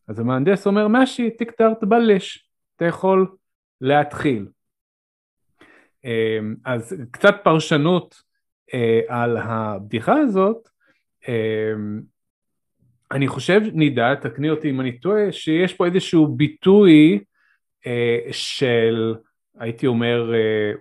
אז 0.09 0.19
המהנדס 0.19 0.67
אומר 0.67 0.89
משי 0.89 1.31
תקטר 1.31 1.75
תבלש, 1.75 2.51
אתה 2.77 2.85
יכול 2.85 3.27
להתחיל. 3.81 4.47
אמ, 6.05 6.55
אז 6.65 6.97
קצת 7.11 7.35
פרשנות 7.45 8.23
אה, 8.75 9.01
על 9.09 9.37
הבדיחה 9.37 10.15
הזאת, 10.15 10.69
אמ, 11.29 12.01
אני 13.13 13.29
חושב, 13.29 13.61
נידה, 13.73 14.15
תקני 14.21 14.51
אותי 14.51 14.71
אם 14.71 14.81
אני 14.81 14.99
טועה, 14.99 15.33
שיש 15.33 15.75
פה 15.75 15.87
איזשהו 15.87 16.27
ביטוי 16.27 17.25
אה, 17.87 18.19
של, 18.33 19.15
הייתי 19.59 19.87
אומר, 19.87 20.35
אה, 20.35 20.73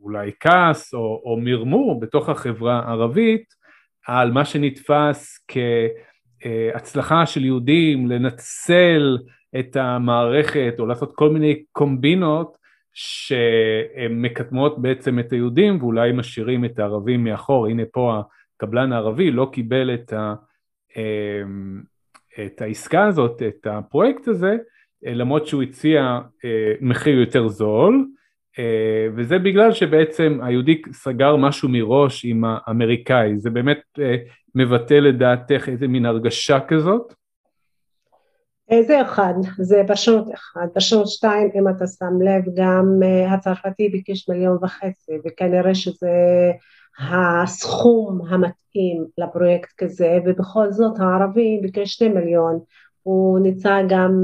אולי 0.00 0.32
כעס 0.40 0.94
או, 0.94 1.22
או 1.24 1.36
מרמור 1.40 2.00
בתוך 2.00 2.28
החברה 2.28 2.78
הערבית 2.78 3.54
על 4.06 4.30
מה 4.30 4.44
שנתפס 4.44 5.46
כהצלחה 5.48 7.26
של 7.26 7.44
יהודים 7.44 8.06
לנצל 8.06 9.18
את 9.58 9.76
המערכת 9.76 10.74
או 10.78 10.86
לעשות 10.86 11.12
כל 11.14 11.30
מיני 11.30 11.62
קומבינות 11.72 12.56
שהן 12.92 14.22
מקדמות 14.22 14.82
בעצם 14.82 15.18
את 15.18 15.32
היהודים 15.32 15.82
ואולי 15.82 16.12
משאירים 16.12 16.64
את 16.64 16.78
הערבים 16.78 17.24
מאחור, 17.24 17.66
הנה 17.66 17.82
פה 17.92 18.20
הקבלן 18.56 18.92
הערבי 18.92 19.30
לא 19.30 19.50
קיבל 19.52 19.94
את, 19.94 20.12
ה, 20.12 20.34
אמ, 20.96 21.82
את 22.46 22.62
העסקה 22.62 23.06
הזאת, 23.06 23.42
את 23.42 23.66
הפרויקט 23.66 24.28
הזה, 24.28 24.56
למרות 25.02 25.46
שהוא 25.46 25.62
הציע 25.62 26.18
אה, 26.44 26.72
מחיר 26.80 27.20
יותר 27.20 27.48
זול, 27.48 28.06
אה, 28.58 29.08
וזה 29.16 29.38
בגלל 29.38 29.72
שבעצם 29.72 30.38
היהודי 30.42 30.82
סגר 30.92 31.36
משהו 31.36 31.68
מראש 31.68 32.24
עם 32.24 32.44
האמריקאי, 32.46 33.38
זה 33.38 33.50
באמת 33.50 33.80
אה, 34.00 34.16
מבטא 34.54 34.94
לדעתך 34.94 35.68
איזה 35.68 35.88
מין 35.88 36.06
הרגשה 36.06 36.60
כזאת? 36.60 37.14
זה 38.86 39.02
אחד, 39.02 39.34
זה 39.58 39.82
פרשנות 39.86 40.34
אחד. 40.34 40.66
פרשנות 40.74 41.08
שתיים, 41.08 41.48
אם 41.54 41.68
אתה 41.68 41.86
שם 41.86 42.22
לב, 42.22 42.44
גם 42.54 43.00
הצרפתי 43.28 43.88
ביקש 43.88 44.28
מיליון 44.28 44.58
וחצי, 44.62 45.12
וכנראה 45.26 45.74
שזה 45.74 46.10
הסכום 47.10 48.20
המתאים 48.28 49.04
לפרויקט 49.18 49.72
כזה, 49.78 50.18
ובכל 50.24 50.72
זאת 50.72 51.00
הערבי 51.00 51.58
ביקש 51.62 51.94
שני 51.94 52.08
מיליון, 52.08 52.58
הוא 53.02 53.40
ניסה 53.40 53.78
גם 53.88 54.22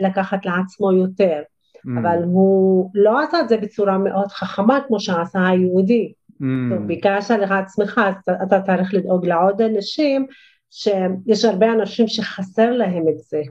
לקחת 0.00 0.46
לעצמו 0.46 0.92
יותר. 0.92 1.42
mm. 1.86 2.00
אבל 2.00 2.22
הוא 2.24 2.90
לא 2.94 3.22
עשה 3.22 3.40
את 3.40 3.48
זה 3.48 3.56
בצורה 3.56 3.98
מאוד 3.98 4.28
חכמה 4.28 4.78
כמו 4.86 5.00
שעשה 5.00 5.46
היהודי. 5.46 6.12
Mm. 6.32 6.44
טוב, 6.70 6.86
ביקשת 6.86 7.34
לך 7.40 7.50
עצמך, 7.50 8.00
אז 8.06 8.34
אתה 8.42 8.60
צריך 8.60 8.94
לדאוג 8.94 9.26
לעוד 9.26 9.62
אנשים, 9.62 10.26
שיש 10.70 11.44
הרבה 11.44 11.72
אנשים 11.72 12.08
שחסר 12.08 12.72
להם 12.72 13.08
את 13.08 13.18
זה. 13.18 13.42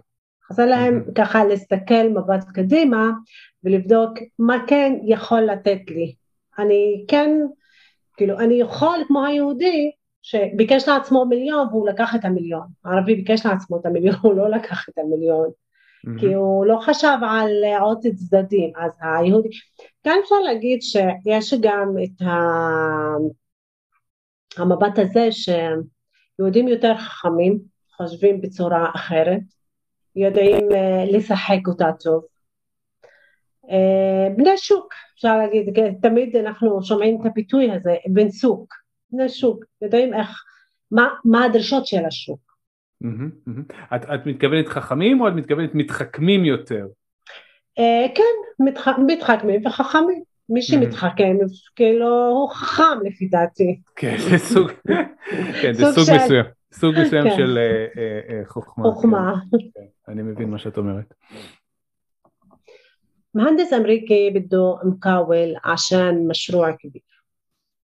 חסר 0.50 0.66
להם. 0.66 1.04
ככה 1.16 1.46
להסתכל 1.46 2.10
מבט 2.10 2.44
קדימה 2.54 3.10
ולבדוק 3.64 4.12
מה 4.40 4.58
כן 4.68 4.94
יכול 5.04 5.42
לתת 5.42 5.82
לי. 5.88 6.14
אני 6.60 7.06
כן, 7.08 7.30
כאילו, 8.18 8.40
אני 8.40 8.54
יכול 8.54 8.98
כמו 9.08 9.26
היהודי, 9.26 9.92
שביקש 10.22 10.88
לעצמו 10.88 11.26
מיליון 11.26 11.68
והוא 11.68 11.90
לקח 11.90 12.16
את 12.16 12.26
המיליון. 12.26 12.68
הערבי 12.86 13.16
ביקש 13.16 13.46
לעצמו 13.46 13.80
את 13.80 13.86
המיליון, 13.86 14.16
הוא 14.24 14.34
לא 14.34 14.50
לקח 14.50 14.90
את 14.90 14.98
המיליון. 14.98 15.50
mm-hmm. 15.50 16.20
כי 16.20 16.34
הוא 16.34 16.66
לא 16.66 16.80
חשב 16.82 17.18
על 17.30 17.52
עוד 17.82 18.00
צדדים, 18.16 18.72
אז 18.78 18.92
היהודי, 19.02 19.50
כאן 20.04 20.16
אפשר 20.24 20.40
להגיד 20.40 20.80
שיש 20.82 21.54
גם 21.62 21.96
את 22.04 22.22
ה... 22.22 22.30
המבט 24.58 25.00
הזה 25.00 25.30
שיהודים 25.32 26.68
יותר 26.68 26.98
חכמים, 26.98 27.60
חושבים 27.98 28.42
בצורה 28.42 28.92
אחרת, 28.96 29.42
יודעים 30.20 30.72
אה, 30.72 31.06
לשחק 31.12 31.68
אותה 31.68 31.92
טוב. 32.00 32.24
אה, 33.70 34.36
בני 34.38 34.58
שוק, 34.58 34.94
אפשר 35.16 35.38
להגיד, 35.38 35.74
תמיד 36.02 36.36
אנחנו 36.36 36.84
שומעים 36.84 37.22
את 37.22 37.26
הפיתוי 37.26 37.72
הזה, 37.72 37.96
בן 38.14 38.30
סוק, 38.30 38.74
בני 39.12 39.30
שוק, 39.30 39.66
יודעים 39.82 40.14
איך, 40.14 40.44
מה, 40.92 41.08
מה 41.26 41.46
הדרישות 41.46 41.88
של 41.88 42.06
השוק. 42.06 42.40
את, 43.96 44.06
את 44.14 44.26
מתכוונת 44.26 44.68
חכמים 44.68 45.22
או 45.22 45.28
את 45.28 45.34
מתכוונת 45.34 45.76
מתחכמים 45.76 46.46
יותר? 46.46 46.88
אה, 47.80 48.06
כן, 48.16 48.64
מתחכמים 49.06 49.66
וחכמים. 49.66 50.24
מי 50.50 50.62
שמתחכם, 50.62 51.38
כאילו 51.76 52.28
הוא 52.28 52.50
חכם 52.50 53.06
לפי 53.06 53.28
דעתי. 53.28 53.80
כן, 53.96 54.16
זה 54.18 54.38
סוג, 54.38 54.72
כן, 55.62 55.74
זה 55.74 55.86
סוג 55.86 56.16
מסוים, 56.16 56.46
סוג 56.73 56.95
מסוים 56.99 57.25
כן. 57.25 57.37
של 57.37 57.59
אה, 57.59 58.21
אה, 58.29 58.43
חוכמה. 58.47 58.85
חוכמה. 58.85 59.35
כן, 59.75 59.85
אני 60.09 60.23
מבין 60.23 60.51
מה 60.51 60.59
שאת 60.59 60.79
אומרת. 60.79 61.15
مهندس 63.35 63.73
أمريكي 63.73 64.31
بده 64.31 64.79
مقاول 64.85 65.57
عشان 65.65 66.29
مشروع 66.29 66.71
كبير 66.71 67.25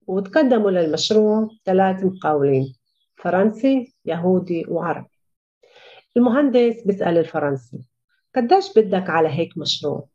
وتقدموا 0.07 0.71
للمشروع 0.71 1.49
ثلاث 1.65 2.03
مقاولين 2.03 2.73
فرنسي 3.15 3.93
يهودي 4.05 4.65
وعربي 4.67 5.07
المهندس 6.17 6.83
بيسأل 6.85 7.17
الفرنسي 7.17 7.79
قديش 8.35 8.77
بدك 8.77 9.09
على 9.09 9.29
هيك 9.29 9.57
مشروع 9.57 10.07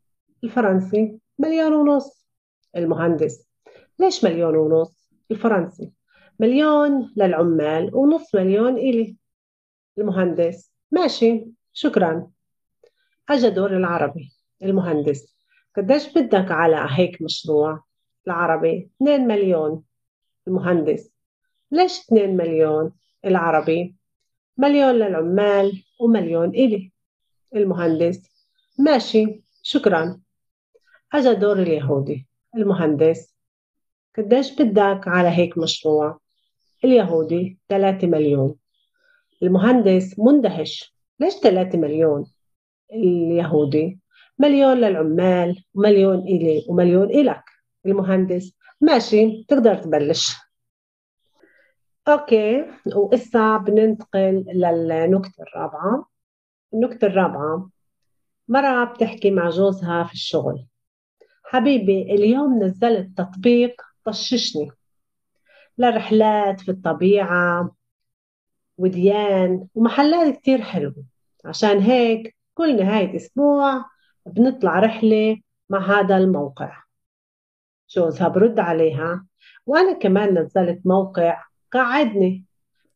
الفرنسي 0.43 1.19
مليون 1.39 1.73
ونص 1.73 2.27
المهندس 2.77 3.47
ليش 3.99 4.25
مليون 4.25 4.55
ونص 4.55 5.09
الفرنسي 5.31 5.91
مليون 6.40 7.12
للعمال 7.16 7.94
ونص 7.94 8.34
مليون 8.34 8.76
إلي 8.76 9.16
المهندس. 9.98 10.72
ماشي 10.90 11.46
شكرا. 11.72 12.30
أجا 13.28 13.48
دور 13.48 13.76
العربي 13.76 14.32
المهندس. 14.62 15.34
قديش 15.76 16.12
بدك 16.12 16.50
على 16.50 16.86
هيك 16.90 17.22
مشروع؟ 17.22 17.84
العربي 18.26 18.90
2 19.02 19.26
مليون. 19.26 19.82
المهندس 20.48 21.10
ليش 21.70 22.00
2 22.00 22.36
مليون؟ 22.36 22.92
العربي 23.24 23.94
مليون 24.58 24.94
للعمال 24.94 25.84
ومليون 26.00 26.48
إلي. 26.48 26.92
المهندس 27.56 28.22
ماشي 28.78 29.42
شكرا. 29.62 30.20
أجا 31.12 31.32
دور 31.32 31.58
اليهودي 31.58 32.26
المهندس. 32.56 33.31
قديش 34.18 34.62
بدك 34.62 35.08
على 35.08 35.28
هيك 35.28 35.58
مشروع؟ 35.58 36.18
اليهودي 36.84 37.58
3 37.68 38.06
مليون. 38.06 38.54
المهندس 39.42 40.18
مندهش. 40.18 40.94
ليش 41.20 41.34
3 41.34 41.78
مليون؟ 41.78 42.26
اليهودي. 42.92 43.98
مليون 44.38 44.76
للعمال 44.76 45.64
ومليون 45.74 46.18
إلي 46.18 46.64
ومليون 46.68 47.10
إلك. 47.10 47.44
المهندس. 47.86 48.52
ماشي 48.80 49.44
تقدر 49.48 49.74
تبلش. 49.74 50.36
أوكي 52.08 52.64
وإسا 52.96 53.56
بننتقل 53.56 54.44
للنكتة 54.54 55.42
الرابعة. 55.42 56.06
النكتة 56.74 57.06
الرابعة. 57.06 57.70
مرأة 58.48 58.84
بتحكي 58.84 59.30
مع 59.30 59.50
جوزها 59.50 60.04
في 60.04 60.12
الشغل. 60.12 60.66
حبيبي 61.44 62.02
اليوم 62.02 62.62
نزلت 62.62 63.18
تطبيق 63.18 63.82
طششني. 64.04 64.70
لرحلات 65.78 66.60
في 66.60 66.70
الطبيعة 66.70 67.74
وديان 68.78 69.66
ومحلات 69.74 70.36
كتير 70.36 70.62
حلوة. 70.62 71.04
عشان 71.44 71.78
هيك 71.78 72.36
كل 72.54 72.76
نهاية 72.76 73.16
أسبوع 73.16 73.84
بنطلع 74.26 74.78
رحلة 74.78 75.40
مع 75.70 75.78
هذا 75.78 76.16
الموقع. 76.16 76.82
جوزها 77.90 78.28
برد 78.28 78.58
عليها؟ 78.58 79.26
وأنا 79.66 79.92
كمان 79.92 80.38
نزلت 80.38 80.80
موقع 80.86 81.42
قعدني. 81.72 82.44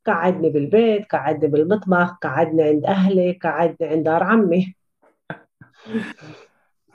قعدني 0.07 0.51
بالبيت 0.51 1.07
قعدني 1.07 1.51
بالمطبخ 1.51 2.19
قعدني 2.23 2.63
عند 2.63 2.85
أهلي 2.85 3.33
قعدني 3.33 3.89
عند 3.89 4.05
دار 4.05 4.23
عمي. 4.23 4.75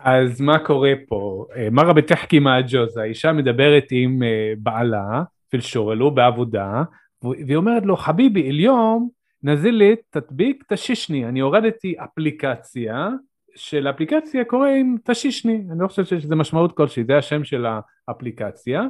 אז 0.03 0.41
מה 0.41 0.59
קורה 0.59 0.93
פה? 1.07 1.45
מרה 1.71 1.93
בתחכי 1.93 2.39
מהג'וז, 2.39 2.97
האישה 2.97 3.31
מדברת 3.31 3.87
עם 3.91 4.21
בעלה, 4.57 5.23
פילשורלו 5.49 6.11
בעבודה, 6.11 6.83
והיא 7.23 7.55
אומרת 7.55 7.85
לו, 7.85 7.97
חביבי, 7.97 8.49
אליום 8.49 9.09
נזילי 9.43 9.95
תדביק 10.09 10.63
תשישני, 10.67 11.25
אני 11.25 11.39
הורדתי 11.39 11.95
אפליקציה, 12.03 13.09
של 13.55 13.87
אפליקציה 13.89 14.45
קוראים 14.45 14.97
תשישני, 15.03 15.63
אני 15.71 15.79
לא 15.79 15.87
חושב 15.87 16.05
שזה 16.05 16.35
משמעות 16.35 16.77
כלשהי, 16.77 17.03
זה 17.03 17.17
השם 17.17 17.43
של 17.43 17.65
האפליקציה, 18.07 18.83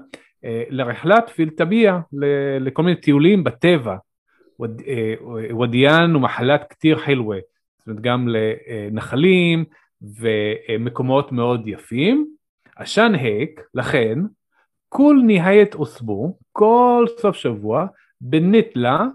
לרחלת 0.69 1.29
פילטביה, 1.29 1.99
לכל 2.59 2.83
מיני 2.83 2.95
טיולים 2.95 3.43
בטבע, 3.43 3.95
ודיאן 5.61 6.15
ומחלת 6.15 6.65
כתיר 6.69 6.97
חילווה, 6.97 7.37
זאת 7.79 7.87
אומרת 7.87 8.01
גם 8.01 8.27
לנחלים 8.27 9.65
ומקומות 10.01 11.31
מאוד 11.31 11.67
יפים. 11.67 12.27
עשן 12.75 13.11
היק, 13.15 13.61
לכן, 13.73 14.19
כל 14.89 15.19
נהיית 15.25 15.75
אוסבו, 15.75 16.37
כל 16.51 17.05
סוף 17.17 17.35
שבוע, 17.35 17.85
בניטלה, 18.21 19.05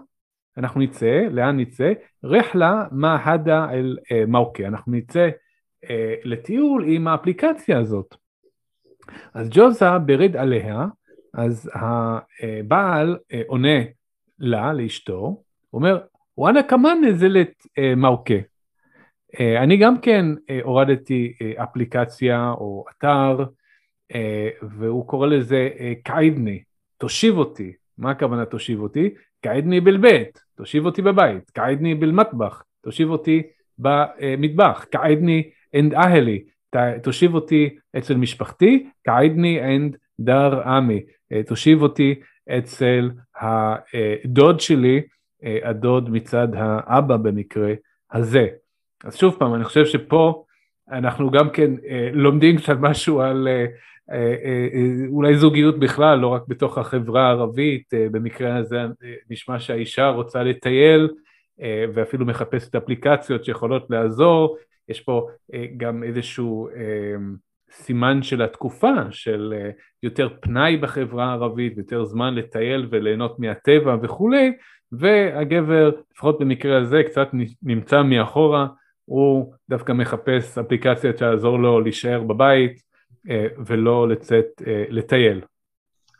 אנחנו 0.57 0.81
נצא, 0.81 1.27
לאן 1.31 1.59
נצא? 1.59 1.93
רחלה 2.23 2.83
מה 2.91 3.17
הדה 3.23 3.71
אל 3.71 3.97
מאוקי, 4.27 4.67
אנחנו 4.67 4.91
נצא 4.91 5.29
לטיול 6.23 6.83
עם 6.87 7.07
האפליקציה 7.07 7.79
הזאת. 7.79 8.15
אז 9.33 9.49
ג'וזה 9.51 9.97
ברד 10.05 10.35
עליה, 10.35 10.85
אז 11.33 11.71
הבעל 12.41 13.17
עונה 13.47 13.79
לה, 14.39 14.73
לאשתו, 14.73 15.43
אומר, 15.73 15.99
וואנה 16.37 16.63
כמן 16.63 16.97
נזלת 17.03 17.67
מאוקי. 17.97 18.41
אני 19.39 19.77
גם 19.77 20.01
כן 20.01 20.25
הורדתי 20.63 21.33
אפליקציה 21.55 22.51
או 22.57 22.85
אתר, 22.91 23.45
והוא 24.61 25.07
קורא 25.07 25.27
לזה 25.27 25.69
קעידני, 26.03 26.63
תושיב 26.97 27.37
אותי. 27.37 27.73
מה 27.97 28.11
הכוונה 28.11 28.45
תושיב 28.45 28.81
אותי? 28.81 29.09
קעידני 29.41 29.81
בלבית, 29.81 30.39
תושיב 30.55 30.85
אותי 30.85 31.01
בבית, 31.01 31.49
קעידני 31.49 31.95
בלמטבח, 31.95 32.63
תושיב 32.81 33.09
אותי 33.09 33.43
במטבח, 33.77 34.85
קעידני 34.91 35.49
عند 35.75 35.93
أهلي, 35.93 36.43
תושיב 37.03 37.35
אותי 37.35 37.75
אצל 37.97 38.15
משפחתי, 38.15 38.89
قعدني 39.03 39.75
عند 39.75 39.97
دار 40.19 40.61
عمي, 40.61 41.03
תושיב 41.47 41.81
אותי 41.81 42.15
אצל 42.57 43.11
הדוד 43.35 44.59
שלי, 44.59 45.01
הדוד 45.63 46.09
מצד 46.09 46.47
האבא 46.55 47.17
במקרה 47.17 47.73
הזה. 48.11 48.47
אז 49.03 49.15
שוב 49.15 49.35
פעם, 49.39 49.55
אני 49.55 49.63
חושב 49.63 49.85
שפה 49.85 50.43
אנחנו 50.91 51.31
גם 51.31 51.49
כן 51.49 51.71
לומדים 52.13 52.57
קצת 52.57 52.77
משהו 52.79 53.21
על 53.21 53.47
אולי 55.09 55.37
זוגיות 55.37 55.79
בכלל, 55.79 56.19
לא 56.19 56.27
רק 56.27 56.41
בתוך 56.47 56.77
החברה 56.77 57.27
הערבית, 57.27 57.93
במקרה 58.11 58.55
הזה 58.55 58.81
נשמע 59.29 59.59
שהאישה 59.59 60.09
רוצה 60.09 60.43
לטייל 60.43 61.09
ואפילו 61.93 62.25
מחפשת 62.25 62.75
אפליקציות 62.75 63.45
שיכולות 63.45 63.89
לעזור, 63.89 64.57
יש 64.89 65.01
פה 65.01 65.27
גם 65.77 66.03
איזשהו 66.03 66.69
סימן 67.71 68.23
של 68.23 68.41
התקופה, 68.41 68.93
של 69.11 69.53
יותר 70.03 70.29
פנאי 70.41 70.77
בחברה 70.77 71.25
הערבית, 71.25 71.77
יותר 71.77 72.03
זמן 72.03 72.35
לטייל 72.35 72.87
וליהנות 72.89 73.39
מהטבע 73.39 73.95
וכולי, 74.01 74.53
והגבר, 74.91 75.91
לפחות 76.11 76.39
במקרה 76.39 76.77
הזה, 76.77 77.03
קצת 77.03 77.29
נמצא 77.63 78.03
מאחורה, 78.03 78.67
הוא 79.09 79.53
דווקא 79.69 79.91
מחפש 79.91 80.57
אפליקציה 80.57 81.11
שתעזור 81.11 81.59
לו 81.59 81.81
להישאר 81.81 82.23
בבית 82.23 82.81
ולא 83.65 84.09
לצאת 84.09 84.61
לטייל. 84.89 85.41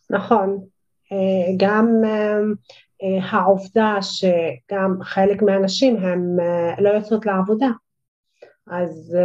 נכון, 0.09 0.59
גם 1.57 1.87
העובדה 3.21 3.95
שגם 4.01 4.97
חלק 5.01 5.41
מהנשים 5.41 5.97
הן 5.97 6.37
לא 6.79 6.89
יוצאות 6.89 7.25
לעבודה, 7.25 7.69
אז 8.69 9.17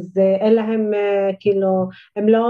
זה, 0.00 0.36
אין 0.40 0.54
להם 0.54 0.90
כאילו, 1.40 1.88
הם 2.16 2.28
לא 2.28 2.44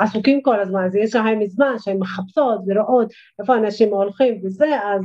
עסוקים 0.00 0.42
כל 0.42 0.60
הזמן, 0.60 0.84
אז 0.84 0.94
יש 0.94 1.14
להם 1.14 1.44
זמן 1.46 1.74
שהן 1.78 1.98
מחפשות 1.98 2.60
ורואות 2.66 3.12
איפה 3.40 3.56
אנשים 3.56 3.94
הולכים 3.94 4.40
וזה, 4.44 4.66
אז 4.84 5.02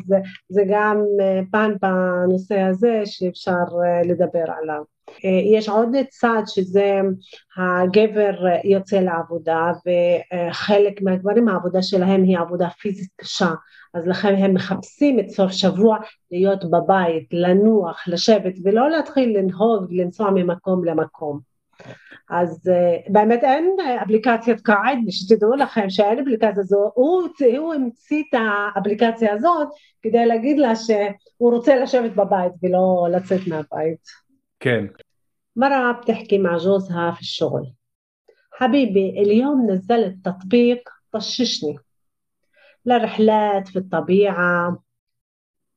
זה 0.50 0.64
גם 0.70 1.04
פן 1.52 1.72
בנושא 1.82 2.60
הזה 2.60 3.02
שאפשר 3.06 3.64
לדבר 4.06 4.46
עליו. 4.62 4.84
יש 5.56 5.70
עוד 5.70 5.90
צד 6.10 6.42
שזה 6.46 7.00
הגבר 7.58 8.32
יוצא 8.64 9.00
לעבודה 9.00 9.72
וחלק 9.86 11.02
מהגברים 11.02 11.48
העבודה 11.48 11.82
שלהם 11.82 12.24
היא 12.24 12.38
עבודה 12.38 12.70
פיזית 12.70 13.10
קשה 13.16 13.52
אז 13.94 14.08
לכן 14.08 14.36
הם 14.36 14.54
מחפשים 14.54 15.20
את 15.20 15.30
סוף 15.30 15.52
שבוע 15.52 15.98
להיות 16.32 16.72
בבית, 16.72 17.28
לנוח, 17.32 18.04
לשבת 18.08 18.54
ולא 18.64 18.90
להתחיל 18.90 19.38
לנהוג 19.38 19.86
ולנסוע 19.90 20.32
ממקום 20.32 20.86
למקום. 20.86 21.40
אז 22.30 22.70
באמת 23.08 23.44
אין 23.44 23.76
אפליקציית 24.04 24.62
קעד, 24.62 24.98
שתדעו 25.10 25.56
לכם 25.56 25.90
שאין 25.90 26.20
אפליקציה 26.20 26.64
הזו, 26.64 26.92
הוא, 26.94 27.22
הוא 27.58 27.74
המציא 27.74 28.24
את 28.30 28.40
האפליקציה 28.40 29.34
הזאת 29.34 29.68
כדי 30.02 30.26
להגיד 30.26 30.58
לה 30.58 30.76
שהוא 30.76 31.52
רוצה 31.52 31.76
לשבת 31.76 32.12
בבית 32.12 32.52
ולא 32.64 33.08
לצאת 33.12 33.42
מהבית. 33.48 34.29
כן. 34.60 34.90
مرة 35.56 35.92
بتحكي 35.92 36.38
مع 36.38 36.58
جوزها 36.58 37.12
في 37.12 37.22
الشغل. 37.22 37.74
حبيبي 38.52 39.10
اليوم 39.10 39.72
نزلت 39.72 40.26
تطبيق 40.26 40.90
طششني. 41.12 41.78
لرحلات 42.86 43.68
في 43.68 43.80
الطبيعة 43.80 44.84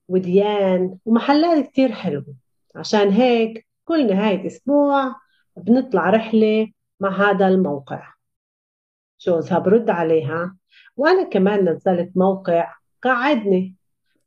وديان 0.09 0.99
ومحلات 1.05 1.67
كتير 1.67 1.93
حلوة. 1.93 2.35
عشان 2.77 3.11
هيك 3.11 3.67
كل 3.85 4.07
نهاية 4.07 4.47
أسبوع 4.47 5.15
بنطلع 5.57 6.11
رحلة 6.11 6.73
مع 7.01 7.31
هذا 7.31 7.49
الموقع. 7.49 8.13
جوزها 9.21 9.59
برد 9.59 9.91
عليها 9.91 10.57
وأنا 10.97 11.23
كمان 11.23 11.69
نزلت 11.69 12.17
موقع 12.17 12.75
قعدني 13.03 13.75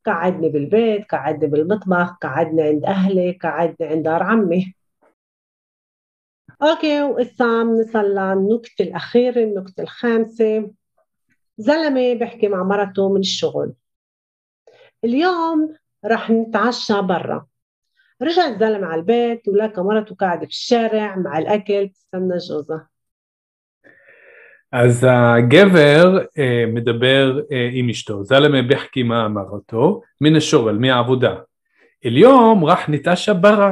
قعدني 0.05 0.49
بالبيت 0.49 1.05
قعدني 1.11 1.47
بالمطبخ 1.49 2.17
قعدني 2.21 2.61
عند 2.61 2.85
أهلي 2.85 3.31
قعدني 3.31 3.89
عند 3.89 4.03
دار 4.03 4.23
عمي. 4.23 4.73
أوكي 6.61 7.01
وإسا 7.01 7.63
بنصل 7.63 7.99
للنكتة 7.99 8.83
الأخيرة 8.83 9.43
النكتة 9.43 9.81
الخامسة. 9.83 10.71
زلمة 11.57 12.13
بحكي 12.13 12.47
مع 12.47 12.63
مرته 12.63 13.13
من 13.13 13.19
الشغل. 13.19 13.73
اليوم 15.03 15.75
رح 16.05 16.31
نتعشى 16.31 17.01
برا. 17.01 17.47
رجع 18.21 18.47
الزلمة 18.47 18.87
على 18.87 19.01
البيت 19.01 19.47
ولقى 19.47 19.83
مرته 19.83 20.15
قاعدة 20.15 20.45
في 20.45 20.51
الشارع 20.51 21.15
مع 21.15 21.37
الأكل 21.37 21.89
تستنى 21.89 22.37
جوزها. 22.37 22.94
אז 24.77 25.07
הגבר 25.09 26.17
אה, 26.37 26.63
מדבר 26.67 27.39
אה, 27.51 27.69
עם 27.73 27.89
אשתו, 27.89 28.23
זלמה 28.23 28.61
בחכי 28.61 29.03
מה 29.03 29.25
אמרתו, 29.25 30.01
מן 30.21 30.35
השורל, 30.35 30.77
מהעבודה. 30.77 31.35
אליום 32.05 32.65
רח 32.65 32.89
ניטשה 32.89 33.33
ברא, 33.33 33.71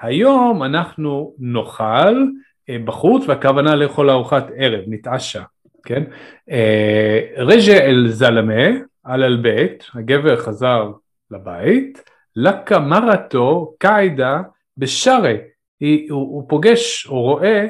היום 0.00 0.62
אנחנו 0.62 1.34
נאכל 1.38 2.24
אה, 2.68 2.76
בחוץ, 2.84 3.24
והכוונה 3.28 3.74
לאכול 3.74 4.10
ארוחת 4.10 4.46
ערב, 4.56 4.80
נתעשה, 4.86 5.42
כן? 5.84 6.02
אה, 6.50 7.20
רג'ה 7.36 7.78
אל 7.80 8.08
זלמה, 8.08 8.68
על 9.04 9.24
אל 9.24 9.36
בית, 9.36 9.86
הגבר 9.94 10.36
חזר 10.36 10.90
לבית, 11.30 12.02
לקה 12.36 12.78
מרתו 12.78 13.74
קעידה 13.78 14.40
בשרה, 14.76 15.34
הוא, 15.80 16.20
הוא 16.20 16.48
פוגש 16.48 17.06
או 17.06 17.22
רואה 17.22 17.66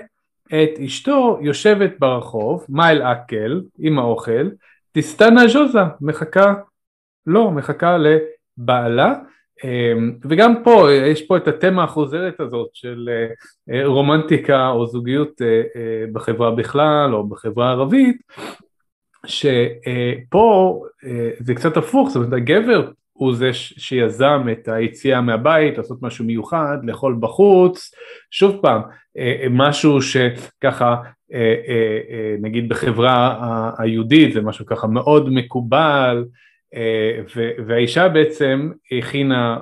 את 0.54 0.78
אשתו 0.84 1.38
יושבת 1.42 1.92
ברחוב, 1.98 2.66
מייל 2.68 3.02
אקל, 3.02 3.62
עם 3.78 3.98
האוכל, 3.98 4.48
תסתנה 4.92 5.48
ז'וזה, 5.48 5.80
מחכה, 6.00 6.54
לא, 7.26 7.50
מחכה 7.50 7.96
לבעלה, 7.98 9.14
וגם 10.24 10.54
פה, 10.64 10.92
יש 10.92 11.26
פה 11.26 11.36
את 11.36 11.48
התמה 11.48 11.84
החוזרת 11.84 12.40
הזאת 12.40 12.68
של 12.72 13.08
רומנטיקה 13.84 14.68
או 14.68 14.86
זוגיות 14.86 15.40
בחברה 16.12 16.50
בכלל 16.50 17.14
או 17.14 17.28
בחברה 17.28 17.68
הערבית, 17.68 18.16
שפה 19.26 20.82
זה 21.38 21.54
קצת 21.54 21.76
הפוך, 21.76 22.08
זאת 22.08 22.16
אומרת 22.16 22.32
הגבר 22.32 22.90
הוא 23.12 23.34
זה 23.34 23.52
שיזם 23.52 24.46
את 24.52 24.68
היציאה 24.68 25.20
מהבית, 25.20 25.78
לעשות 25.78 26.02
משהו 26.02 26.24
מיוחד, 26.24 26.78
לאכול 26.82 27.16
בחוץ, 27.20 27.90
שוב 28.30 28.56
פעם, 28.62 28.80
משהו 29.50 30.02
שככה 30.02 30.96
נגיד 32.40 32.68
בחברה 32.68 33.70
היהודית 33.78 34.32
זה 34.32 34.40
משהו 34.40 34.66
ככה 34.66 34.86
מאוד 34.86 35.28
מקובל 35.30 36.24
והאישה 37.66 38.08
בעצם 38.08 38.70
הכינה 38.98 39.58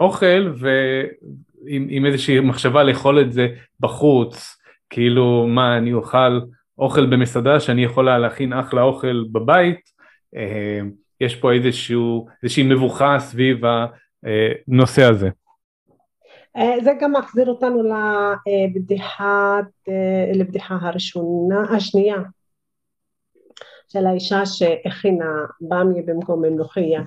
אוכל 0.00 0.52
ועם 0.56 2.06
איזושהי 2.06 2.40
מחשבה 2.40 2.82
לאכול 2.82 3.20
את 3.20 3.32
זה 3.32 3.48
בחוץ, 3.80 4.56
כאילו 4.90 5.46
מה 5.48 5.76
אני 5.78 5.92
אוכל 5.92 6.40
אוכל 6.78 7.06
במסעדה 7.06 7.60
שאני 7.60 7.84
יכולה 7.84 8.18
להכין 8.18 8.52
אחלה 8.52 8.82
אוכל 8.82 9.24
בבית, 9.32 9.80
יש 11.20 11.36
פה 11.36 11.52
איזשהו, 11.52 12.26
איזושהי 12.42 12.62
מבוכה 12.62 13.16
סביב 13.18 13.60
הנושא 14.68 15.02
הזה. 15.02 15.30
זה 16.84 16.90
גם 17.00 17.12
מחזיר 17.12 17.48
אותנו 17.48 17.82
לבדיחה, 18.46 19.60
לבדיחה 20.34 20.78
הראשונה, 20.82 21.76
השנייה 21.76 22.16
של 23.88 24.06
האישה 24.06 24.46
שהכינה 24.46 25.44
במיה 25.60 26.02
במקום 26.06 26.42
מנוחיה, 26.42 27.02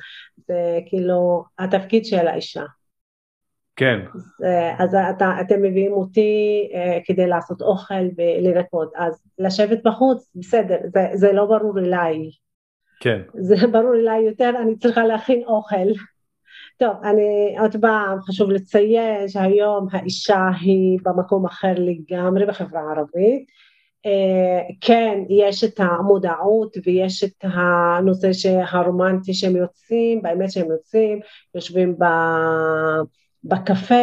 זה 0.47 0.79
כאילו 0.85 1.43
התפקיד 1.59 2.05
של 2.05 2.27
האישה. 2.27 2.63
כן. 3.75 3.99
אז, 4.15 4.45
אז 4.79 4.95
אתה, 5.15 5.31
אתם 5.41 5.61
מביאים 5.61 5.91
אותי 5.91 6.69
uh, 6.71 7.05
כדי 7.05 7.27
לעשות 7.27 7.61
אוכל 7.61 8.03
ולנקות, 8.17 8.91
אז 8.95 9.23
לשבת 9.39 9.79
בחוץ, 9.83 10.31
בסדר, 10.35 10.77
זה, 10.93 11.07
זה 11.13 11.33
לא 11.33 11.45
ברור 11.45 11.79
אליי. 11.79 12.29
כן. 12.99 13.21
זה 13.33 13.67
ברור 13.67 13.95
אליי 13.95 14.21
יותר, 14.21 14.53
אני 14.61 14.77
צריכה 14.77 15.05
להכין 15.05 15.43
אוכל. 15.43 15.87
טוב, 16.77 16.95
אני 17.03 17.55
עוד 17.59 17.75
פעם 17.81 18.21
חשוב 18.21 18.51
לציין 18.51 19.27
שהיום 19.27 19.87
האישה 19.91 20.47
היא 20.61 20.99
במקום 21.03 21.45
אחר 21.45 21.73
לגמרי 21.77 22.45
בחברה 22.45 22.81
הערבית. 22.81 23.47
Uh, 24.07 24.75
כן, 24.81 25.23
יש 25.29 25.63
את 25.63 25.79
המודעות 25.79 26.77
ויש 26.85 27.23
את 27.23 27.43
הנושא 27.43 28.61
הרומנטי 28.69 29.33
שהם 29.33 29.55
יוצאים, 29.55 30.21
באמת 30.21 30.51
שהם 30.51 30.71
יוצאים, 30.71 31.19
יושבים 31.55 31.95
ב... 31.99 32.05
בקפה, 33.43 33.95